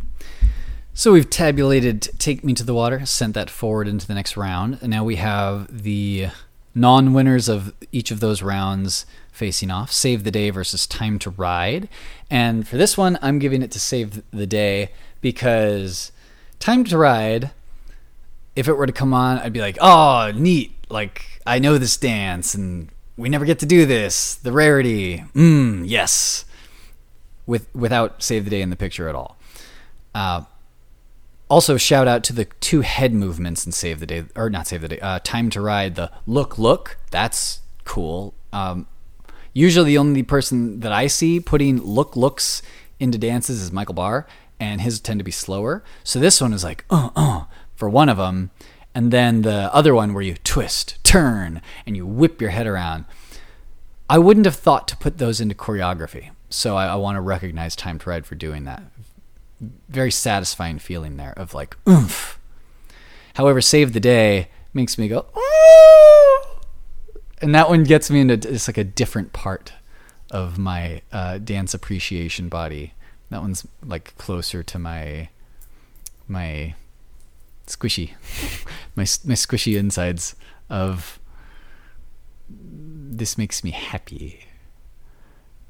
[0.93, 4.79] So we've tabulated Take Me to the Water, sent that forward into the next round,
[4.81, 6.29] and now we have the
[6.75, 11.31] non winners of each of those rounds facing off Save the Day versus Time to
[11.31, 11.88] Ride.
[12.31, 16.12] And for this one, I'm giving it to Save the Day because
[16.59, 17.51] Time to Ride
[18.57, 20.73] if it were to come on, I'd be like, oh, neat.
[20.88, 24.35] Like, I know this dance and we never get to do this.
[24.37, 25.25] The rarity.
[25.35, 26.44] Mmm, yes.
[27.47, 29.37] With, without Save the Day in the picture at all.
[30.14, 30.42] Uh,
[31.49, 34.83] also, shout out to the two head movements in Save the Day, or not Save
[34.83, 35.94] the Day, uh, Time to Ride.
[35.94, 38.35] The look, look, that's cool.
[38.53, 38.87] Um,
[39.55, 42.61] usually, the only person that I see putting look, looks
[43.01, 44.27] into dances is Michael Barr,
[44.61, 45.83] and his tend to be slower.
[46.03, 48.51] So this one is like, uh, uh, for one of them,
[48.95, 53.07] and then the other one where you twist, turn, and you whip your head around.
[54.09, 57.75] I wouldn't have thought to put those into choreography, so I, I want to recognize
[57.75, 58.83] Time to Ride for doing that.
[59.88, 62.38] Very satisfying feeling there of like oomph.
[63.35, 66.44] However, Save the Day makes me go Ooh!
[67.45, 69.73] And that one gets me into just like a different part
[70.31, 72.95] of my uh, dance appreciation body.
[73.31, 75.29] That one's like closer to my
[76.27, 76.75] my
[77.67, 78.13] squishy,
[78.97, 80.35] my my squishy insides
[80.71, 81.21] of
[82.49, 84.47] this makes me happy.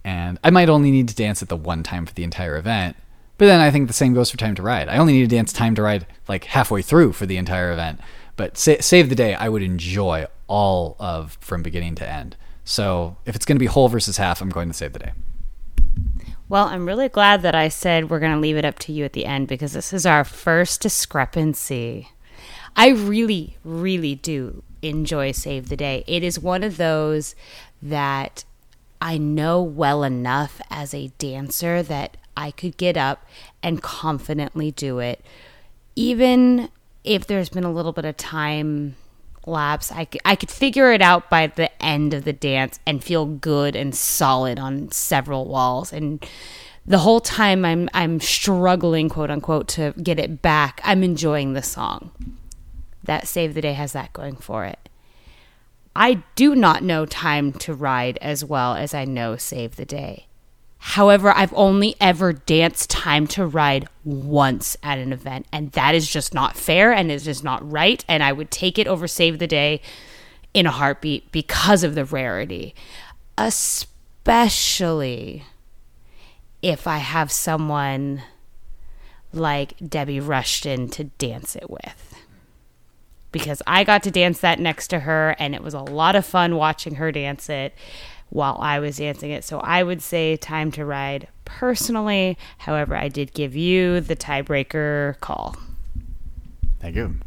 [0.04, 2.96] And I might only need to dance at the one time for the entire event,
[3.36, 4.88] but then I think the same goes for Time to Ride.
[4.88, 8.00] I only need to dance Time to Ride like halfway through for the entire event.
[8.36, 12.36] But sa- Save the Day, I would enjoy all of from beginning to end.
[12.64, 15.12] So if it's going to be whole versus half, I'm going to Save the Day.
[16.48, 19.04] Well, I'm really glad that I said we're going to leave it up to you
[19.04, 22.10] at the end because this is our first discrepancy.
[22.76, 26.04] I really, really do enjoy Save the Day.
[26.06, 27.34] It is one of those
[27.80, 28.44] that
[29.00, 33.26] I know well enough as a dancer that I could get up
[33.62, 35.24] and confidently do it.
[35.96, 36.68] Even
[37.04, 38.96] if there's been a little bit of time
[39.46, 39.92] lapse.
[39.92, 43.26] I could, I could figure it out by the end of the dance and feel
[43.26, 45.92] good and solid on several walls.
[45.92, 46.24] And
[46.86, 50.80] the whole time I'm I'm struggling, quote unquote, to get it back.
[50.84, 52.10] I'm enjoying the song.
[53.02, 54.88] That Save the Day has that going for it.
[55.96, 60.26] I do not know Time to Ride as well as I know Save the Day.
[60.86, 66.06] However, I've only ever danced time to ride once at an event, and that is
[66.06, 68.04] just not fair and it is not right.
[68.06, 69.80] And I would take it over Save the Day
[70.52, 72.74] in a heartbeat because of the rarity,
[73.38, 73.86] especially
[76.60, 78.22] if I have someone
[79.32, 82.14] like Debbie Rushton to dance it with.
[83.32, 86.26] Because I got to dance that next to her, and it was a lot of
[86.26, 87.74] fun watching her dance it
[88.34, 89.44] while I was dancing it.
[89.44, 92.36] So I would say Time to Ride personally.
[92.58, 95.56] However, I did give you the tiebreaker call.
[96.80, 97.20] Thank you.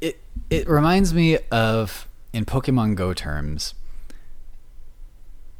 [0.00, 0.20] It
[0.50, 3.74] it reminds me of in Pokemon Go terms,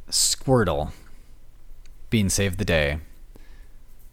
[0.09, 0.91] Squirtle
[2.09, 2.99] being saved the day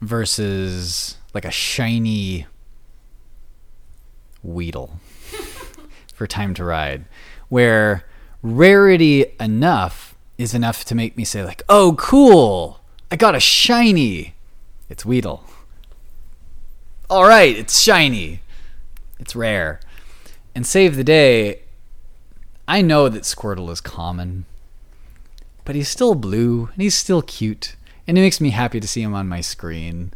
[0.01, 2.47] versus like a shiny
[4.45, 5.01] Weedle
[6.15, 7.07] for Time to Ride,
[7.49, 8.05] where
[8.41, 12.81] rarity enough is enough to make me say like, "Oh, cool!
[13.11, 14.35] I got a shiny."
[14.89, 15.45] It's Weedle.
[17.09, 18.41] All right, it's shiny.
[19.19, 19.81] It's rare.
[20.55, 21.63] And save the day.
[22.67, 24.45] I know that Squirtle is common,
[25.65, 27.77] but he's still blue and he's still cute,
[28.07, 30.13] and it makes me happy to see him on my screen.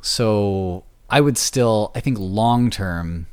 [0.00, 3.26] So I would still, I think, long term,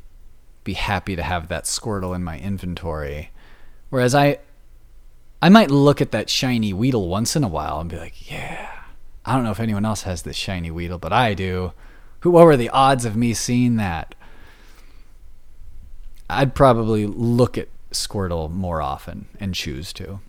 [0.64, 3.30] be happy to have that Squirtle in my inventory.
[3.90, 4.38] Whereas I,
[5.42, 8.70] I might look at that shiny Weedle once in a while and be like, yeah.
[9.24, 11.72] I don't know if anyone else has this shiny Weedle, but I do.
[12.20, 12.30] Who?
[12.30, 14.14] What were the odds of me seeing that?
[16.30, 20.20] I'd probably look at Squirtle more often and choose to.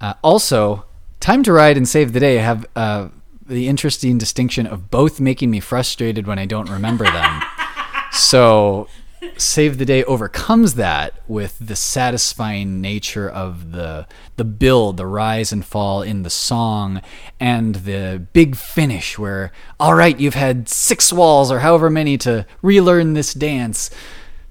[0.00, 0.84] Uh, also,
[1.20, 3.08] Time to Ride and Save the Day have uh,
[3.46, 7.42] the interesting distinction of both making me frustrated when I don't remember them.
[8.12, 8.88] so,
[9.36, 14.06] Save the Day overcomes that with the satisfying nature of the
[14.36, 17.02] the build, the rise and fall in the song,
[17.38, 22.46] and the big finish where, all right, you've had six walls or however many to
[22.62, 23.90] relearn this dance.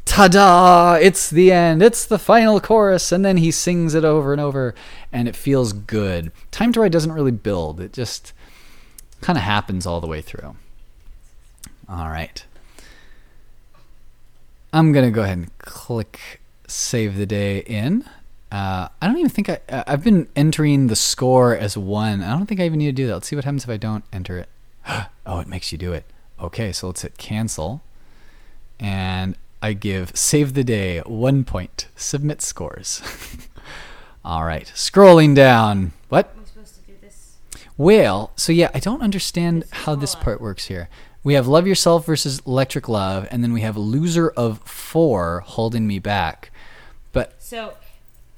[0.05, 4.41] Ta-da it's the end it's the final chorus and then he sings it over and
[4.41, 4.74] over
[5.11, 6.32] and it feels good.
[6.49, 8.34] Time to ride doesn't really build it just
[9.22, 10.55] kind of happens all the way through.
[11.88, 12.43] All right
[14.74, 18.03] i'm gonna go ahead and click save the day in
[18.51, 22.45] uh, i don't even think i i've been entering the score as one i don't
[22.45, 24.38] think i even need to do that let's see what happens if i don't enter
[24.38, 24.49] it
[25.26, 26.05] oh it makes you do it
[26.39, 27.82] okay so let's hit cancel
[28.80, 31.88] and I give Save the Day one point.
[31.95, 33.01] Submit scores.
[34.26, 34.72] All right.
[34.76, 35.91] Scrolling down.
[36.07, 36.34] What?
[36.38, 37.38] I'm supposed to do this.
[37.78, 40.88] Well, so yeah, I don't understand how this part works here.
[41.24, 45.86] We have Love Yourself versus Electric Love, and then we have Loser of Four holding
[45.86, 46.51] me back.
[47.11, 47.74] But So,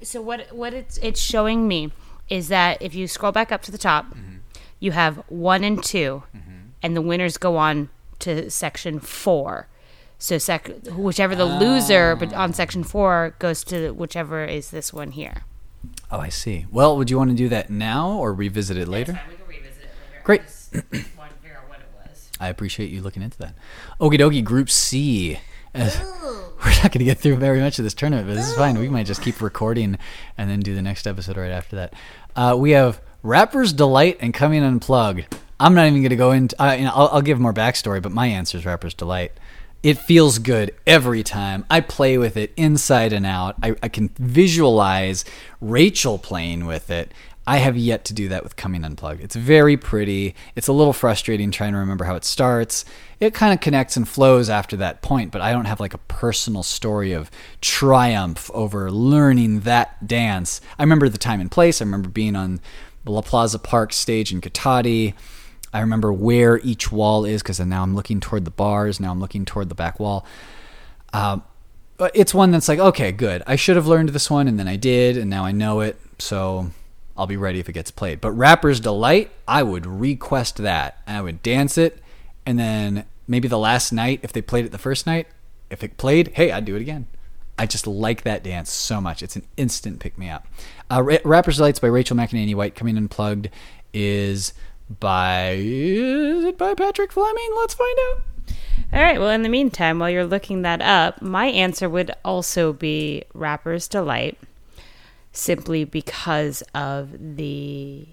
[0.01, 1.91] so what what it's it's showing me
[2.29, 4.37] is that if you scroll back up to the top, mm-hmm.
[4.79, 6.51] you have one and 2 mm-hmm.
[6.81, 9.67] and the winners go on to section four.
[10.17, 11.59] So sec whichever the ah.
[11.59, 15.43] loser, but on section four goes to whichever is this one here.
[16.11, 16.67] oh, I see.
[16.71, 19.19] Well, would you want to do that now or revisit it later?
[19.47, 20.21] Revisit it later.
[20.23, 20.41] Great.
[21.17, 22.29] want to figure out what it was.
[22.41, 23.53] I appreciate you looking into that.
[23.99, 25.39] Okie dokie, Group C.
[25.75, 25.89] Uh,
[26.65, 28.77] we're not going to get through very much of this tournament, but this is fine.
[28.77, 29.97] We might just keep recording
[30.37, 31.93] and then do the next episode right after that.
[32.35, 35.33] Uh, we have Rapper's Delight and Coming Unplugged.
[35.59, 36.61] I'm not even going to go into.
[36.61, 39.33] Uh, you know, I'll, I'll give more backstory, but my answer is Rapper's Delight.
[39.83, 41.65] It feels good every time.
[41.69, 43.55] I play with it inside and out.
[43.63, 45.25] I, I can visualize
[45.59, 47.11] Rachael playing with it.
[47.51, 49.19] I have yet to do that with Coming Unplugged.
[49.19, 50.35] It's very pretty.
[50.55, 52.85] It's a little frustrating trying to remember how it starts.
[53.19, 55.97] It kind of connects and flows after that point, but I don't have like a
[55.97, 57.29] personal story of
[57.59, 60.61] triumph over learning that dance.
[60.79, 61.81] I remember the time and place.
[61.81, 62.61] I remember being on
[63.05, 65.13] La Plaza Park stage in Cotati.
[65.73, 69.01] I remember where each wall is because now I'm looking toward the bars.
[69.01, 70.25] Now I'm looking toward the back wall.
[71.11, 71.39] Uh,
[71.97, 73.43] but it's one that's like, okay, good.
[73.45, 75.99] I should have learned this one, and then I did, and now I know it.
[76.17, 76.71] So
[77.21, 78.19] I'll be ready if it gets played.
[78.19, 81.03] But Rapper's Delight, I would request that.
[81.05, 82.01] And I would dance it,
[82.47, 85.27] and then maybe the last night, if they played it the first night,
[85.69, 87.05] if it played, hey, I'd do it again.
[87.59, 89.21] I just like that dance so much.
[89.21, 90.47] It's an instant pick me up.
[90.91, 93.49] Uh, Ra- Rapper's Delight's by Rachael McEnaney White, coming unplugged,
[93.93, 94.53] is
[94.99, 97.51] by is it by Patrick Fleming?
[97.55, 98.21] Let's find out.
[98.93, 99.19] All right.
[99.19, 103.87] Well, in the meantime, while you're looking that up, my answer would also be Rapper's
[103.87, 104.39] Delight,
[105.31, 108.07] simply because of the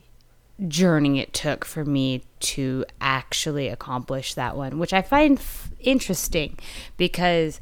[0.67, 6.59] journey it took for me to actually accomplish that one, which I find f- interesting
[6.97, 7.61] because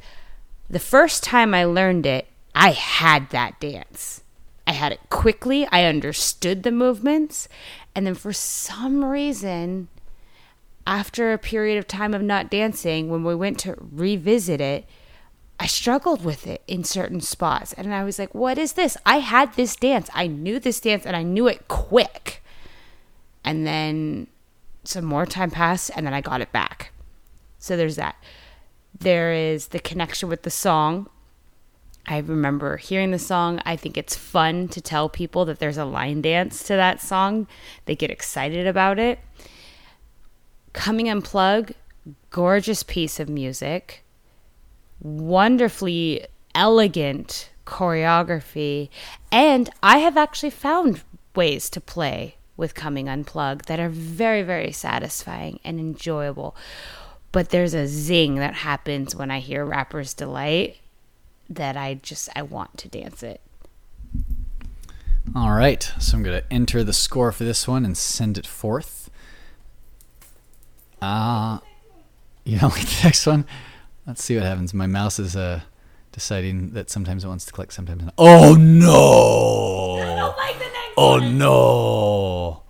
[0.69, 4.23] the first time I learned it, I had that dance.
[4.67, 7.49] I had it quickly, I understood the movements,
[7.95, 9.89] And then for some reason,
[10.87, 14.87] after a period of time of not dancing, when we went to revisit it,
[15.59, 17.73] I struggled with it in certain spots.
[17.73, 18.97] And I was like, what is this?
[19.07, 20.11] I had this dance.
[20.15, 22.43] I knew this dance and I knew it quick.
[23.45, 24.27] And then
[24.85, 26.93] some more time passed and then I got it back.
[27.59, 28.17] So there's that.
[28.99, 31.09] There is the connection with the song.
[32.07, 33.61] I remember hearing the song.
[33.65, 37.49] I think it's fun to tell people that there's a line dance to that song.
[37.87, 39.19] They get excited about it.
[40.73, 41.73] Coming Unplug,
[42.31, 44.05] gorgeous piece of music
[45.01, 48.89] wonderfully elegant choreography.
[49.31, 51.03] And I have actually found
[51.35, 56.57] ways to play with Coming Unplugged that are very, very satisfying and enjoyable.
[57.33, 60.79] But there's a zing that happens when I hear Rapper's Delight
[61.51, 63.41] that I just I want to dance it.
[65.35, 68.47] All right, so I'm going to enter the score for this one and send it
[68.47, 69.11] forth.
[71.03, 71.59] Uh,
[72.45, 73.45] you don't like the next one?
[74.07, 74.73] Let's see what happens.
[74.73, 75.63] My mouse is uh,
[76.13, 78.15] deciding that sometimes it wants to click, sometimes not.
[78.17, 80.01] Oh no!
[80.01, 81.39] I don't like the next oh one.
[81.39, 82.63] no!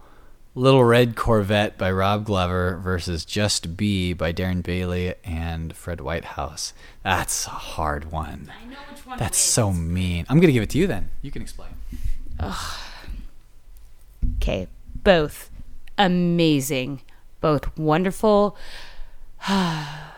[0.54, 6.72] Little Red Corvette by Rob Glover versus Just Be by Darren Bailey and Fred Whitehouse.
[7.02, 8.50] That's a hard one.
[8.58, 9.18] I know which one.
[9.18, 9.46] That's it is.
[9.52, 10.24] so mean.
[10.30, 11.10] I'm gonna give it to you then.
[11.20, 11.68] You can explain.
[14.36, 14.68] Okay,
[15.04, 15.50] both
[15.98, 17.02] amazing,
[17.42, 18.56] both wonderful.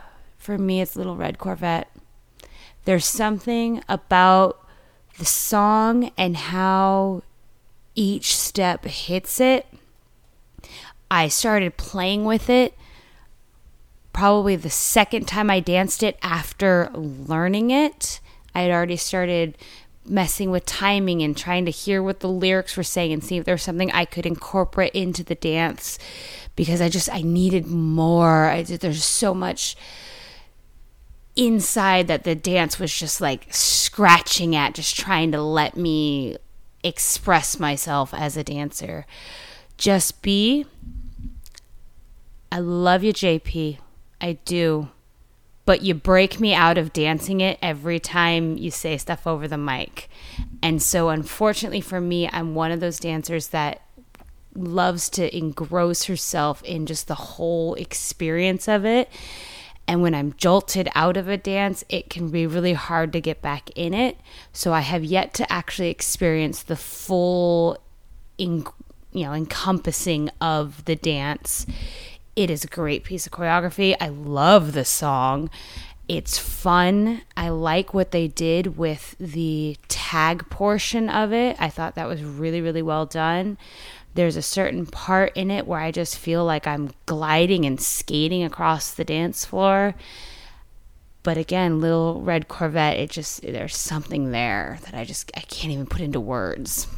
[0.49, 1.95] For me, it's Little Red Corvette.
[2.87, 4.67] There's something about
[5.19, 7.23] the song and how
[7.95, 9.67] each step hits it.
[11.11, 12.73] I started playing with it
[14.15, 18.19] probably the second time I danced it after learning it.
[18.55, 19.59] I had already started
[20.07, 23.45] messing with timing and trying to hear what the lyrics were saying and see if
[23.45, 25.99] there was something I could incorporate into the dance
[26.57, 28.47] because I just I needed more.
[28.47, 29.77] I there's so much
[31.39, 36.37] inside that the dance was just like scratching at just trying to let me
[36.83, 39.07] express myself as a dancer.
[39.77, 40.67] Just be
[42.51, 43.79] I love you JP.
[44.21, 44.89] I do
[45.69, 49.59] but you break me out of dancing it every time you say stuff over the
[49.59, 50.09] mic.
[50.63, 53.83] And so, unfortunately for me, I'm one of those dancers that
[54.55, 59.11] loves to engross herself in just the whole experience of it.
[59.89, 63.43] And when I'm jolted out of a dance, it can be really hard to get
[63.43, 64.19] back in it.
[64.53, 67.79] So I have yet to actually experience the full,
[68.37, 68.65] in,
[69.13, 71.67] you know, encompassing of the dance
[72.39, 73.97] it is a great piece of choreography.
[74.01, 75.51] I love the song.
[76.07, 77.23] It's fun.
[77.37, 81.57] I like what they did with the tag portion of it.
[81.59, 83.59] I thought that was really, really well done.
[84.19, 88.43] There's a certain part in it where I just feel like I'm gliding and skating
[88.43, 89.95] across the dance floor.
[91.23, 95.73] But again, Little Red Corvette, it just, there's something there that I just, I can't
[95.73, 96.89] even put into words.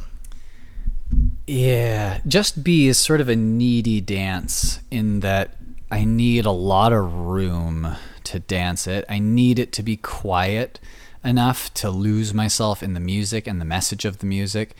[1.45, 5.57] Yeah, Just Be is sort of a needy dance in that
[5.91, 9.05] I need a lot of room to dance it.
[9.07, 10.79] I need it to be quiet
[11.23, 14.75] enough to lose myself in the music and the message of the music.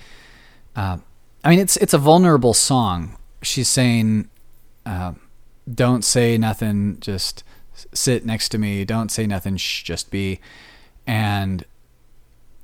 [0.75, 0.97] Uh,
[1.43, 3.17] I mean, it's it's a vulnerable song.
[3.41, 4.29] She's saying,
[4.85, 5.13] uh,
[5.71, 7.43] "Don't say nothing, just
[7.93, 8.85] sit next to me.
[8.85, 10.39] Don't say nothing, shh, just be."
[11.07, 11.65] And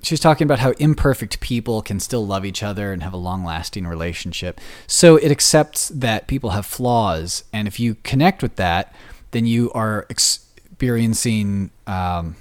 [0.03, 3.43] she's talking about how imperfect people can still love each other and have a long
[3.43, 4.61] lasting relationship.
[4.86, 7.43] So it accepts that people have flaws.
[7.51, 8.93] And if you connect with that,
[9.32, 12.36] then you are experiencing um,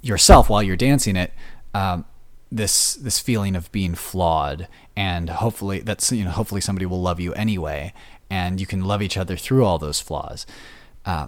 [0.00, 1.32] yourself while you're dancing it.
[1.74, 2.04] Um,
[2.52, 4.66] this this feeling of being flawed
[4.96, 7.92] and hopefully that's you know hopefully somebody will love you anyway
[8.28, 10.46] and you can love each other through all those flaws
[11.06, 11.26] uh,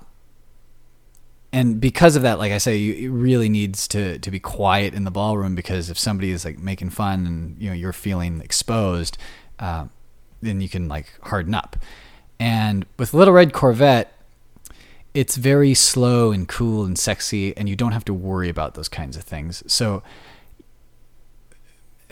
[1.52, 4.94] and because of that, like I say, you, it really needs to to be quiet
[4.94, 8.40] in the ballroom because if somebody is like making fun and you know you're feeling
[8.40, 9.18] exposed,
[9.58, 9.86] uh,
[10.40, 11.76] then you can like harden up.
[12.40, 14.12] And with Little Red Corvette,
[15.12, 18.88] it's very slow and cool and sexy, and you don't have to worry about those
[18.88, 19.62] kinds of things.
[19.70, 20.02] So,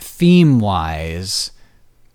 [0.00, 1.52] theme wise,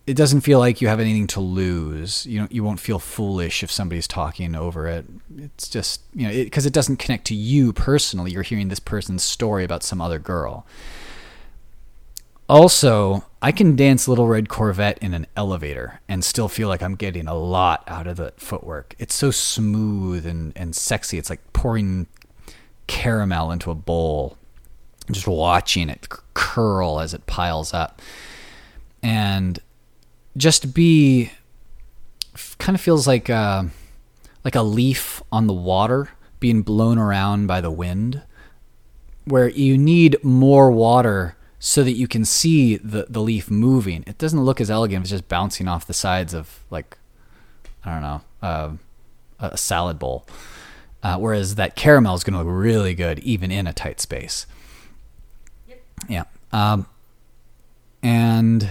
[0.08, 2.26] it doesn't feel like you have anything to lose.
[2.26, 5.06] You you won't feel foolish if somebody's talking over it.
[5.38, 8.32] It's just you know because it, it, doesn't connect to you personally.
[8.32, 10.66] You're hearing this person's story about some other girl.
[12.48, 16.96] Also, I can dance Little Red Corvette in an elevator and still feel like I'm
[16.96, 18.96] getting a lot out of the footwork.
[19.00, 21.18] It's so smooth and, and sexy.
[21.18, 22.06] It's like pouring
[22.86, 24.38] caramel into a bowl,
[25.12, 28.02] just watching it curl as it piles up.
[29.04, 29.60] And
[30.36, 31.32] just be
[32.60, 33.64] kind of feels like uh,
[34.44, 38.22] like a leaf on the water being blown around by the wind,
[39.26, 44.04] where you need more water so that you can see the, the leaf moving.
[44.06, 46.98] It doesn't look as elegant it's just bouncing off the sides of like
[47.84, 48.72] I don't know uh,
[49.40, 50.26] a salad bowl.
[51.02, 54.48] Uh, whereas that caramel is going to look really good even in a tight space.
[56.10, 56.24] Yeah.
[56.52, 56.86] Um,
[58.04, 58.70] and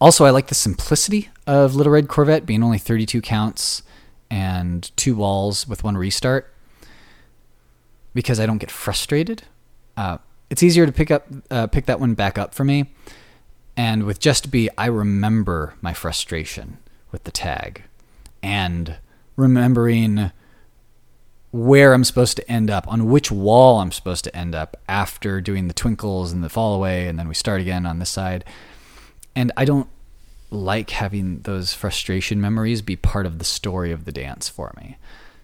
[0.00, 3.82] also, I like the simplicity of Little Red Corvette being only 32 counts
[4.30, 6.52] and two walls with one restart
[8.14, 9.44] because I don't get frustrated.
[9.96, 10.18] Uh,
[10.50, 12.90] it's easier to pick up uh, pick that one back up for me.
[13.76, 16.78] And with Just Be, I remember my frustration
[17.10, 17.84] with the tag
[18.42, 18.96] and
[19.36, 20.30] remembering
[21.52, 25.40] where I'm supposed to end up, on which wall I'm supposed to end up after
[25.40, 28.44] doing the twinkles and the fall away, and then we start again on this side.
[29.36, 29.88] And I don't
[30.50, 34.96] like having those frustration memories be part of the story of the dance for me.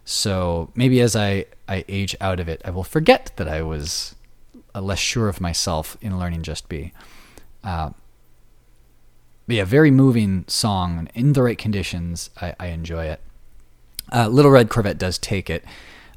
[0.04, 4.14] So maybe as I, I age out of it, I will forget that I was
[4.74, 6.92] less sure of myself in learning Just Be.
[7.62, 7.90] Uh,
[9.46, 11.08] yeah, very moving song.
[11.14, 13.20] In the right conditions, I, I enjoy it.
[14.12, 15.64] Uh, Little Red Corvette does take it.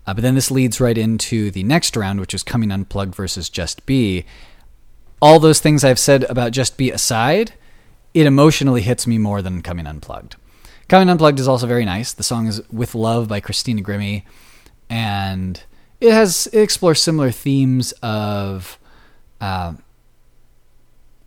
[0.06, 3.49] Uh, but then this leads right into the next round, which is Coming Unplugged versus
[3.49, 4.26] Just Be.
[5.22, 7.54] All those things I've said about Just Be aside,
[8.14, 10.36] it emotionally hits me more than Coming Unplugged.
[10.88, 12.14] Coming Unplugged is also very nice.
[12.14, 14.26] The song is With Love by Christina Grimmie,
[14.89, 15.62] and
[16.02, 18.80] it has it explores similar themes of
[19.39, 19.74] uh,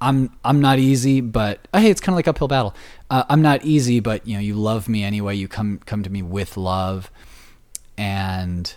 [0.01, 2.75] I'm I'm not easy, but oh, hey, it's kind of like uphill battle.
[3.09, 5.37] Uh, I'm not easy, but you know you love me anyway.
[5.37, 7.11] You come come to me with love
[7.97, 8.75] and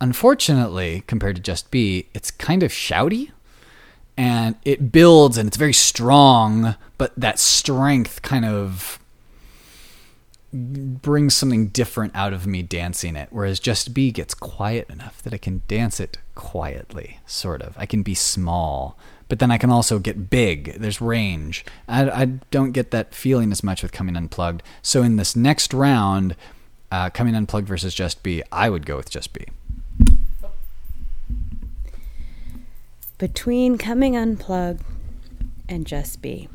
[0.00, 3.30] unfortunately, compared to Just Be, it's kind of shouty
[4.16, 8.98] and it builds and it's very strong, but that strength kind of
[10.52, 13.28] brings something different out of me dancing it.
[13.30, 17.74] Whereas Just Be gets quiet enough that I can dance it quietly, sort of.
[17.76, 18.96] I can be small,
[19.28, 20.80] but then I can also get big.
[20.80, 21.64] There's range.
[21.88, 24.62] I, I don't get that feeling as much with Coming Unplugged.
[24.80, 26.36] So in this next round,
[26.90, 29.46] uh, coming unplugged versus just be, I would go with just be.
[33.18, 34.84] Between coming unplugged
[35.68, 36.48] and just be,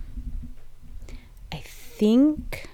[1.52, 2.70] I think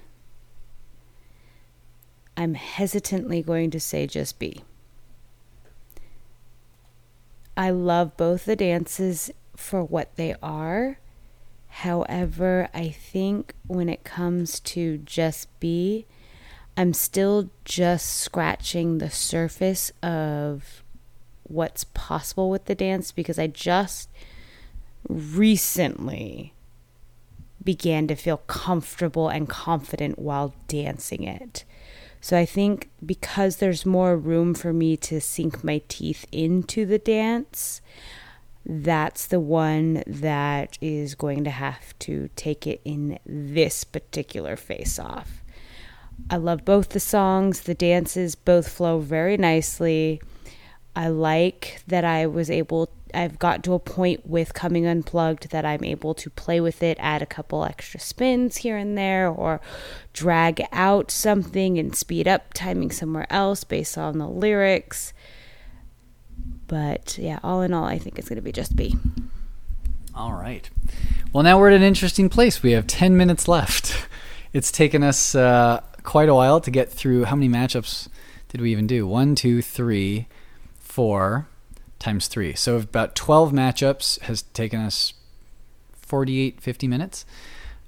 [2.35, 4.61] I'm hesitantly going to say just be.
[7.55, 10.99] I love both the dances for what they are.
[11.69, 16.05] However, I think when it comes to just be,
[16.77, 20.83] I'm still just scratching the surface of
[21.43, 24.09] what's possible with the dance because I just
[25.09, 26.53] recently
[27.63, 31.65] began to feel comfortable and confident while dancing it.
[32.21, 36.99] So I think because there's more room for me to sink my teeth into the
[36.99, 37.81] dance,
[38.65, 44.99] that's the one that is going to have to take it in this particular face
[44.99, 45.41] off.
[46.29, 50.21] I love both the songs, the dances both flow very nicely.
[50.95, 55.65] I like that I was able I've got to a point with coming unplugged that
[55.65, 59.61] I'm able to play with it, add a couple extra spins here and there, or
[60.13, 65.13] drag out something and speed up timing somewhere else based on the lyrics.
[66.67, 68.95] But yeah, all in all, I think it's going to be just be.
[70.13, 70.69] All right.
[71.31, 72.61] Well, now we're at an interesting place.
[72.61, 74.07] We have 10 minutes left.
[74.53, 77.25] It's taken us uh, quite a while to get through.
[77.25, 78.07] How many matchups
[78.47, 79.05] did we even do?
[79.05, 80.27] One, two, three,
[80.79, 81.49] four
[81.99, 82.55] times three.
[82.55, 85.13] So about 12 matchups has taken us
[85.91, 87.25] 48, 50 minutes.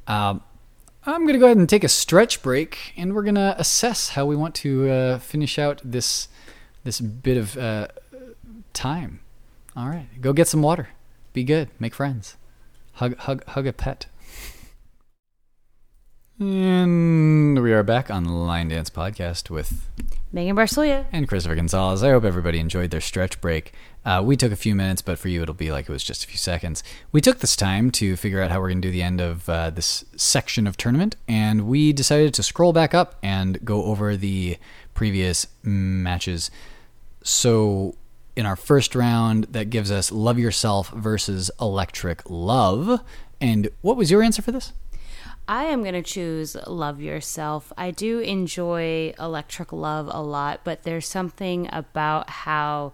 [0.06, 0.44] Um,
[1.06, 4.10] I'm going to go ahead and take a stretch break, and we're going to assess
[4.10, 6.28] how we want to uh, finish out this
[6.84, 7.88] this bit of uh,
[8.74, 9.22] time.
[9.78, 10.90] All right, go get some water.
[11.32, 11.70] Be good.
[11.80, 12.36] Make friends.
[12.94, 14.08] Hug, hug, hug a pet.
[16.40, 19.90] And we are back on the Line Dance Podcast with
[20.32, 22.02] Megan Barsoya and Christopher Gonzalez.
[22.02, 23.74] I hope everybody enjoyed their stretch break.
[24.06, 26.24] Uh, we took a few minutes, but for you, it'll be like it was just
[26.24, 26.82] a few seconds.
[27.12, 29.50] We took this time to figure out how we're going to do the end of
[29.50, 34.16] uh, this section of tournament, and we decided to scroll back up and go over
[34.16, 34.58] the
[34.94, 36.50] previous matches.
[37.22, 37.96] So,
[38.38, 43.02] in our first round, that gives us Love Yourself versus Electric Love.
[43.42, 44.72] And what was your answer for this?
[45.50, 47.74] I am going to choose Love Yourself.
[47.76, 52.94] I do enjoy Electric Love a lot, but there's something about how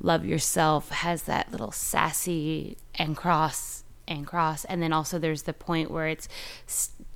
[0.00, 4.64] Love Yourself has that little sassy and cross and cross.
[4.66, 6.28] And then also there's the point where it's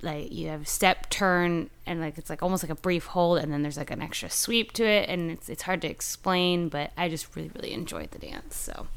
[0.01, 3.53] like you have step turn and like it's like almost like a brief hold and
[3.53, 6.91] then there's like an extra sweep to it and it's it's hard to explain, but
[6.97, 8.57] I just really really enjoyed the dance.
[8.57, 8.87] So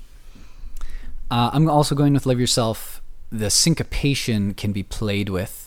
[1.30, 3.01] uh, I'm also going with Love Yourself.
[3.30, 5.63] The syncopation can be played with.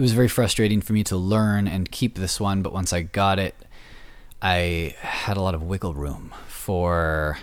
[0.00, 3.02] It was very frustrating for me to learn and keep this one, but once I
[3.02, 3.54] got it,
[4.40, 7.36] I had a lot of wiggle room for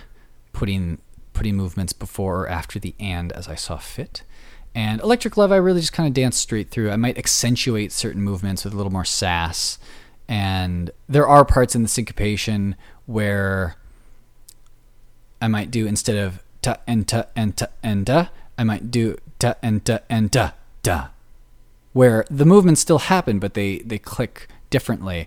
[0.52, 0.98] putting
[1.34, 4.24] putting movements before or after the and as I saw fit.
[4.74, 6.90] And Electric Love, I really just kind of danced straight through.
[6.90, 9.78] I might accentuate certain movements with a little more sass.
[10.26, 12.74] And there are parts in the syncopation
[13.06, 13.76] where
[15.40, 18.26] I might do instead of ta and ta and ta and da,
[18.58, 20.50] I might do ta and ta and da
[20.82, 21.08] da,
[21.98, 25.26] where the movements still happen, but they they click differently.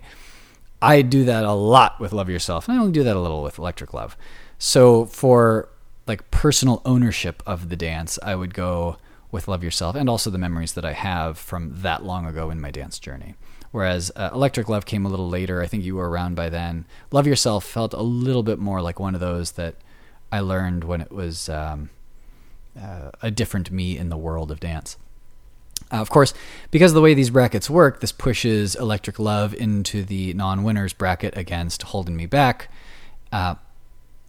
[0.80, 3.42] I do that a lot with Love Yourself, and I only do that a little
[3.42, 4.16] with Electric Love.
[4.56, 5.68] So for
[6.06, 8.96] like personal ownership of the dance, I would go
[9.30, 12.58] with Love Yourself and also the memories that I have from that long ago in
[12.58, 13.34] my dance journey.
[13.70, 15.60] Whereas uh, Electric Love came a little later.
[15.60, 16.86] I think you were around by then.
[17.10, 19.74] Love Yourself felt a little bit more like one of those that
[20.32, 21.90] I learned when it was um,
[22.80, 24.96] uh, a different me in the world of dance.
[25.92, 26.32] Uh, of course,
[26.70, 30.92] because of the way these brackets work, this pushes Electric Love into the non winners
[30.92, 32.70] bracket against Holding Me Back.
[33.30, 33.56] Uh,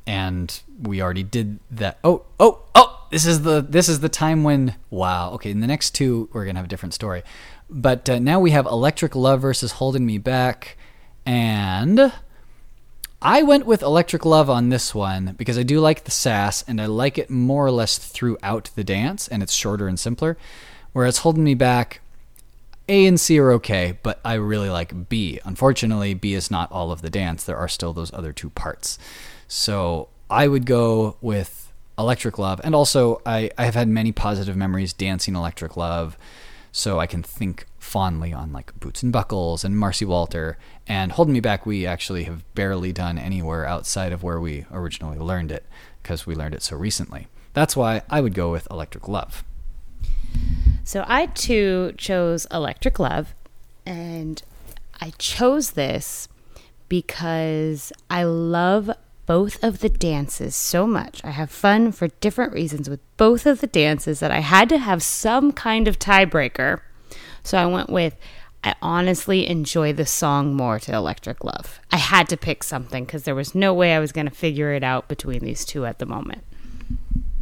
[0.05, 1.99] and we already did that.
[2.03, 3.07] Oh, oh, oh!
[3.11, 5.31] This is the this is the time when wow.
[5.33, 7.23] Okay, in the next two we're gonna have a different story,
[7.69, 10.77] but uh, now we have Electric Love versus Holding Me Back,
[11.25, 12.11] and
[13.21, 16.81] I went with Electric Love on this one because I do like the sass and
[16.81, 20.37] I like it more or less throughout the dance, and it's shorter and simpler.
[20.93, 22.01] Whereas Holding Me Back,
[22.87, 25.39] A and C are okay, but I really like B.
[25.43, 27.43] Unfortunately, B is not all of the dance.
[27.43, 28.97] There are still those other two parts.
[29.47, 32.61] So I would go with Electric Love.
[32.63, 36.17] And also, I, I have had many positive memories dancing Electric Love.
[36.71, 40.57] So I can think fondly on like Boots and Buckles and Marcy Walter.
[40.87, 45.19] And Holding Me Back, we actually have barely done anywhere outside of where we originally
[45.19, 45.65] learned it
[46.01, 47.27] because we learned it so recently.
[47.53, 49.43] That's why I would go with Electric Love.
[50.83, 53.33] So I too chose Electric Love.
[53.85, 54.41] And
[55.01, 56.27] I chose this
[56.89, 58.91] because I love
[59.25, 61.23] both of the dances so much.
[61.23, 64.77] I have fun for different reasons with both of the dances that I had to
[64.77, 66.81] have some kind of tiebreaker.
[67.43, 68.15] So I went with
[68.63, 71.81] I honestly enjoy the song more to Electric Love.
[71.91, 74.71] I had to pick something because there was no way I was going to figure
[74.73, 76.43] it out between these two at the moment.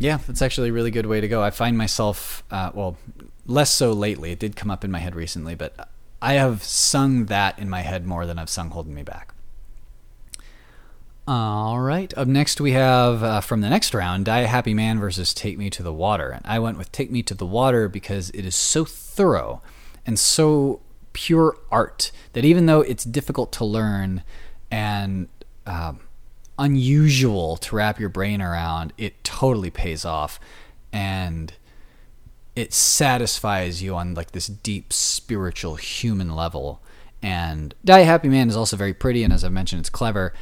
[0.01, 1.43] Yeah, that's actually a really good way to go.
[1.43, 2.97] I find myself, uh, well,
[3.45, 4.31] less so lately.
[4.31, 5.89] It did come up in my head recently, but
[6.19, 9.35] I have sung that in my head more than I've sung Holding Me Back.
[11.27, 12.11] All right.
[12.17, 15.59] Up next, we have uh, from the next round Die a Happy Man versus Take
[15.59, 16.31] Me to the Water.
[16.31, 19.61] And I went with Take Me to the Water because it is so thorough
[20.07, 20.81] and so
[21.13, 24.23] pure art that even though it's difficult to learn
[24.71, 25.27] and
[25.67, 25.99] um,
[26.61, 30.39] unusual to wrap your brain around, it totally pays off.
[30.93, 31.53] And
[32.55, 36.81] it satisfies you on like this deep spiritual human level.
[37.23, 40.33] And Die Happy Man is also very pretty, and as I mentioned, it's clever.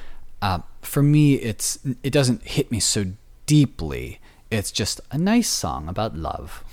[0.42, 3.06] Uh, for me, it's it doesn't hit me so
[3.46, 4.20] deeply.
[4.50, 6.64] It's just a nice song about love.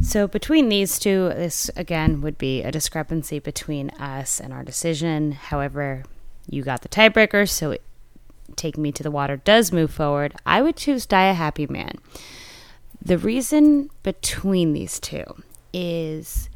[0.00, 5.32] So between these two, this again would be a discrepancy between us and our decision.
[5.32, 6.04] However,
[6.48, 7.82] you got the tiebreaker, so it,
[8.54, 10.34] Take Me to the Water does move forward.
[10.44, 11.98] I would choose Die a Happy Man.
[13.02, 15.24] The reason between these two
[15.72, 16.48] is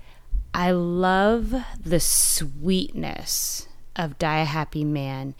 [0.55, 5.34] I love the sweetness of Die a Happy Man.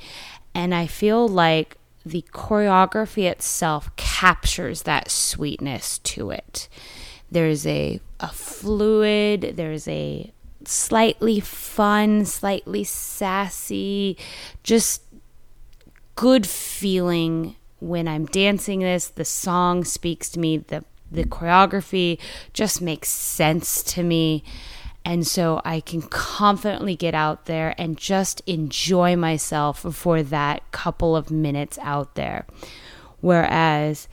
[0.55, 6.69] And I feel like the choreography itself captures that sweetness to it.
[7.31, 10.33] There's a, a fluid, there's a
[10.65, 14.17] slightly fun, slightly sassy,
[14.63, 15.03] just
[16.15, 19.09] good feeling when I'm dancing this.
[19.09, 22.19] The song speaks to me, the the choreography
[22.53, 24.45] just makes sense to me.
[25.05, 31.17] And so I can confidently get out there and just enjoy myself for that couple
[31.17, 32.47] of minutes out there.
[33.21, 34.09] Whereas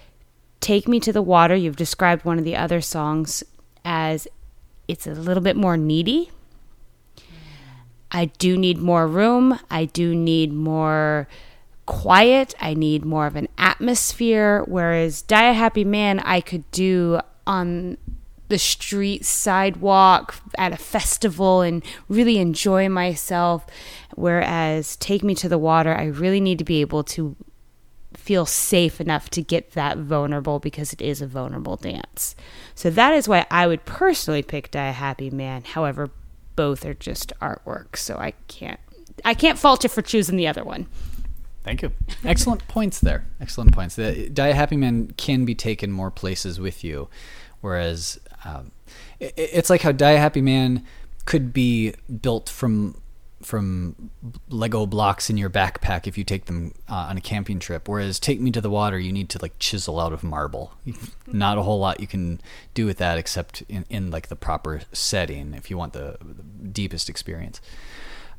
[0.60, 3.44] Take Me to the Water, you've described one of the other songs
[3.86, 4.28] as
[4.88, 6.32] it's a little bit more needy.
[8.12, 9.60] I do need more room.
[9.70, 11.28] I do need more
[11.86, 12.54] quiet.
[12.60, 14.64] I need more of an atmosphere.
[14.68, 17.98] Whereas Die a Happy Man, I could do on
[18.50, 23.66] the street sidewalk at a festival and really enjoy myself.
[24.16, 27.36] Whereas Take Me to the Water, I really need to be able to
[28.14, 32.36] feel safe enough to get that vulnerable because it is a vulnerable dance.
[32.74, 35.64] So that is why I would personally pick Die a Happy Man.
[35.64, 36.10] However,
[36.58, 38.82] both are just artwork, so I can't
[39.24, 40.88] I can't fault you for choosing the other one.
[41.64, 41.92] Thank you.
[42.24, 43.26] Excellent points there.
[43.40, 43.96] Excellent points.
[43.96, 47.08] The Die Happy Man can be taken more places with you,
[47.62, 48.72] whereas um,
[49.20, 50.86] it, it's like how Die Happy Man
[51.26, 53.02] could be built from
[53.48, 54.12] from
[54.50, 57.88] Lego blocks in your backpack if you take them uh, on a camping trip.
[57.88, 60.74] Whereas Take Me to the Water, you need to like chisel out of marble.
[61.28, 62.42] Not a whole lot you can
[62.74, 66.44] do with that except in, in like the proper setting if you want the, the
[66.68, 67.62] deepest experience.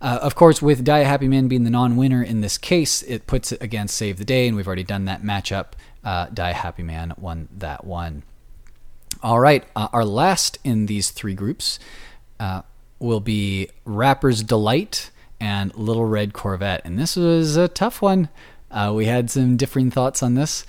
[0.01, 3.51] Uh, of course, with Die Happy Man being the non-winner in this case, it puts
[3.51, 5.73] it against Save the Day, and we've already done that matchup.
[6.05, 8.23] Uh, Die Happy Man won that one.
[9.23, 11.81] All right, uh, our last in these three groups
[12.39, 12.63] uh,
[12.99, 16.83] will be Rapper's Delight and Little Red Corvette.
[16.85, 18.29] And this was a tough one.
[18.71, 20.67] Uh, we had some differing thoughts on this.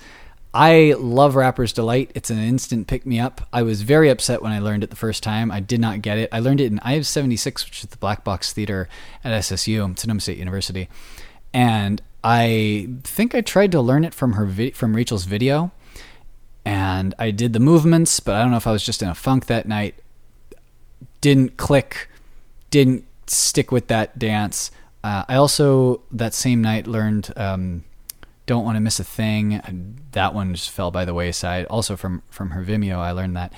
[0.52, 2.10] I love Rapper's Delight.
[2.14, 3.46] It's an instant pick me up.
[3.52, 5.50] I was very upset when I learned it the first time.
[5.52, 6.28] I did not get it.
[6.32, 8.88] I learned it in IVE 76, which is the Black Box Theater
[9.22, 10.88] at SSU, Sonoma State University.
[11.54, 15.70] And I think I tried to learn it from her vi- from Rachael's video,
[16.64, 19.14] and I did the movements, but I don't know if I was just in a
[19.14, 19.94] funk that night.
[21.20, 22.08] Didn't click
[22.70, 24.70] didn't stick with that dance.
[25.02, 27.84] Uh, I also that same night learned um,
[28.46, 31.66] "Don't Want to Miss a Thing." That one just fell by the wayside.
[31.66, 33.52] Also from from her Vimeo, I learned that,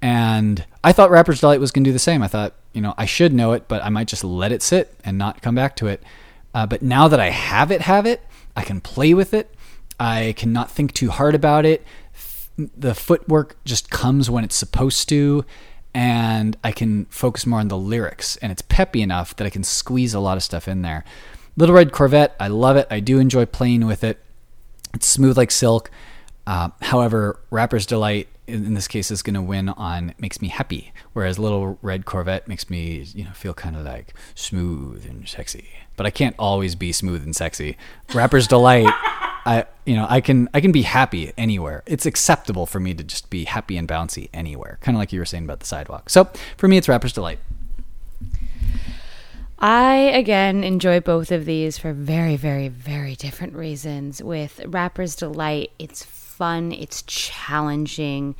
[0.00, 2.22] and I thought Rapper's Delight was going to do the same.
[2.22, 4.94] I thought you know I should know it, but I might just let it sit
[5.04, 6.02] and not come back to it.
[6.54, 8.22] Uh, but now that I have it, have it,
[8.54, 9.54] I can play with it.
[9.98, 11.84] I cannot think too hard about it.
[12.56, 15.44] The footwork just comes when it's supposed to
[15.96, 18.36] and I can focus more on the lyrics.
[18.36, 21.04] And it's peppy enough that I can squeeze a lot of stuff in there.
[21.56, 22.86] Little Red Corvette, I love it.
[22.90, 24.22] I do enjoy playing with it.
[24.92, 25.90] It's smooth like silk.
[26.46, 30.92] Uh, however, Rapper's Delight in, this case is going to win on makes me happy,
[31.14, 35.66] whereas Little Red Corvette makes me you know feel kind of like smooth and sexy.
[35.96, 37.78] But I can't always be smooth and sexy.
[38.12, 38.92] Rapper's Delight
[39.46, 41.82] I you know I can I can be happy anywhere.
[41.86, 45.20] It's acceptable for me to just be happy and bouncy anywhere, kind of like you
[45.20, 46.10] were saying about the sidewalk.
[46.10, 47.38] So for me, it's Rapper's Delight.
[49.58, 54.22] I again enjoy both of these for very, very, very different reasons.
[54.22, 58.34] With Rapper's Delight, it's fun, it's challenging,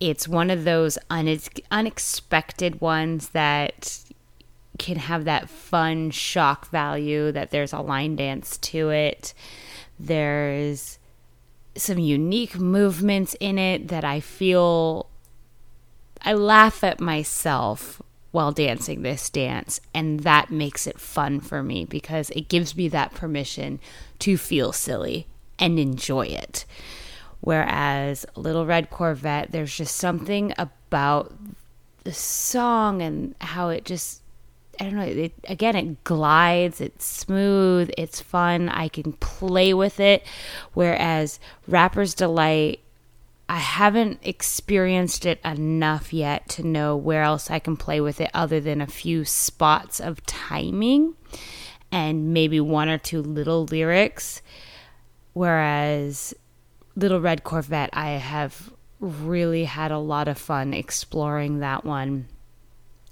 [0.00, 1.40] it's one of those une-
[1.70, 4.00] unexpected ones that
[4.78, 9.34] can have that fun shock value that there's a line dance to it.
[9.98, 10.98] There's
[11.76, 15.08] some unique movements in it that I feel
[16.22, 21.84] I laugh at myself while dancing this dance, and that makes it fun for me
[21.84, 23.80] because it gives me that permission
[24.18, 25.26] to feel silly
[25.58, 26.64] and enjoy it.
[27.40, 31.32] Whereas Little Red Corvette, there's just something about
[32.04, 34.20] the song and how it just
[34.78, 35.02] I don't know.
[35.02, 36.80] It, again, it glides.
[36.80, 37.90] It's smooth.
[37.96, 38.68] It's fun.
[38.68, 40.24] I can play with it.
[40.74, 42.80] Whereas Rapper's Delight,
[43.48, 48.30] I haven't experienced it enough yet to know where else I can play with it
[48.34, 51.14] other than a few spots of timing
[51.92, 54.42] and maybe one or two little lyrics.
[55.32, 56.34] Whereas
[56.96, 62.26] Little Red Corvette, I have really had a lot of fun exploring that one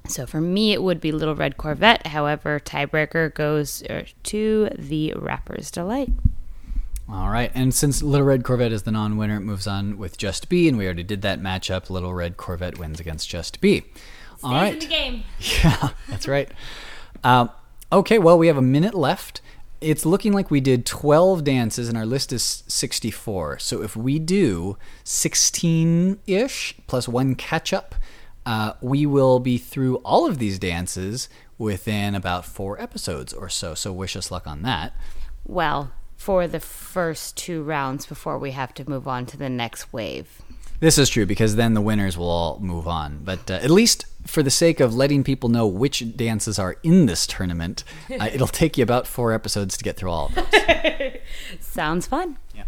[0.07, 2.09] so for me, it would be Little Red Corvette.
[2.09, 6.11] However, tiebreaker goes uh, to the Rapper's Delight.
[7.09, 10.49] All right, and since Little Red Corvette is the non-winner, it moves on with Just
[10.49, 11.91] Be, and we already did that matchup.
[11.91, 13.85] Little Red Corvette wins against Just Be.
[14.43, 15.23] All Stays right, in the game.
[15.63, 16.51] Yeah, that's right.
[17.23, 17.51] Um,
[17.93, 19.43] okay, well, we have a minute left.
[19.83, 23.59] It's looking like we did 12 dances, and our list is 64.
[23.59, 27.95] So if we do 16 ish plus one catch up,
[28.47, 31.29] uh, we will be through all of these dances
[31.59, 33.75] within about four episodes or so.
[33.75, 34.93] So wish us luck on that.
[35.45, 39.93] Well, for the first two rounds before we have to move on to the next
[39.93, 40.43] wave.
[40.81, 43.21] This is true because then the winners will all move on.
[43.25, 47.07] But uh, at least for the sake of letting people know which dances are in
[47.07, 51.13] this tournament, uh, it'll take you about four episodes to get through all of those.
[51.61, 52.39] Sounds fun.
[52.55, 52.65] Yeah.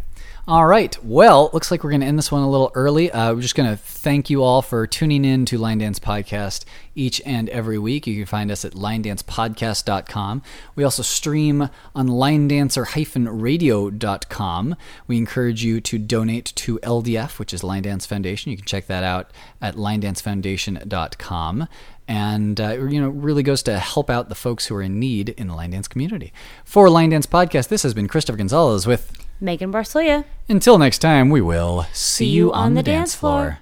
[0.49, 0.97] All right.
[1.03, 3.11] Well, looks like we're going to end this one a little early.
[3.11, 6.65] Uh, we're just going to thank you all for tuning in to Line Dance Podcast
[6.95, 8.07] each and every week.
[8.07, 10.43] You can find us at linedancepodcast.com.
[10.77, 14.77] We also stream on linedancer-radio.com.
[15.09, 18.53] We encourage you to donate to LDF, which is Line Dance Foundation.
[18.53, 21.67] You can check that out at linedancefoundation.com
[22.09, 25.31] and uh, you know really goes to help out the folks who are in need
[25.31, 26.33] in the line dance community.
[26.65, 30.25] For Line Dance Podcast, this has been Christopher Gonzalez with Megan Barsoya.
[30.49, 33.59] Until next time, we will see, you on the dance floor.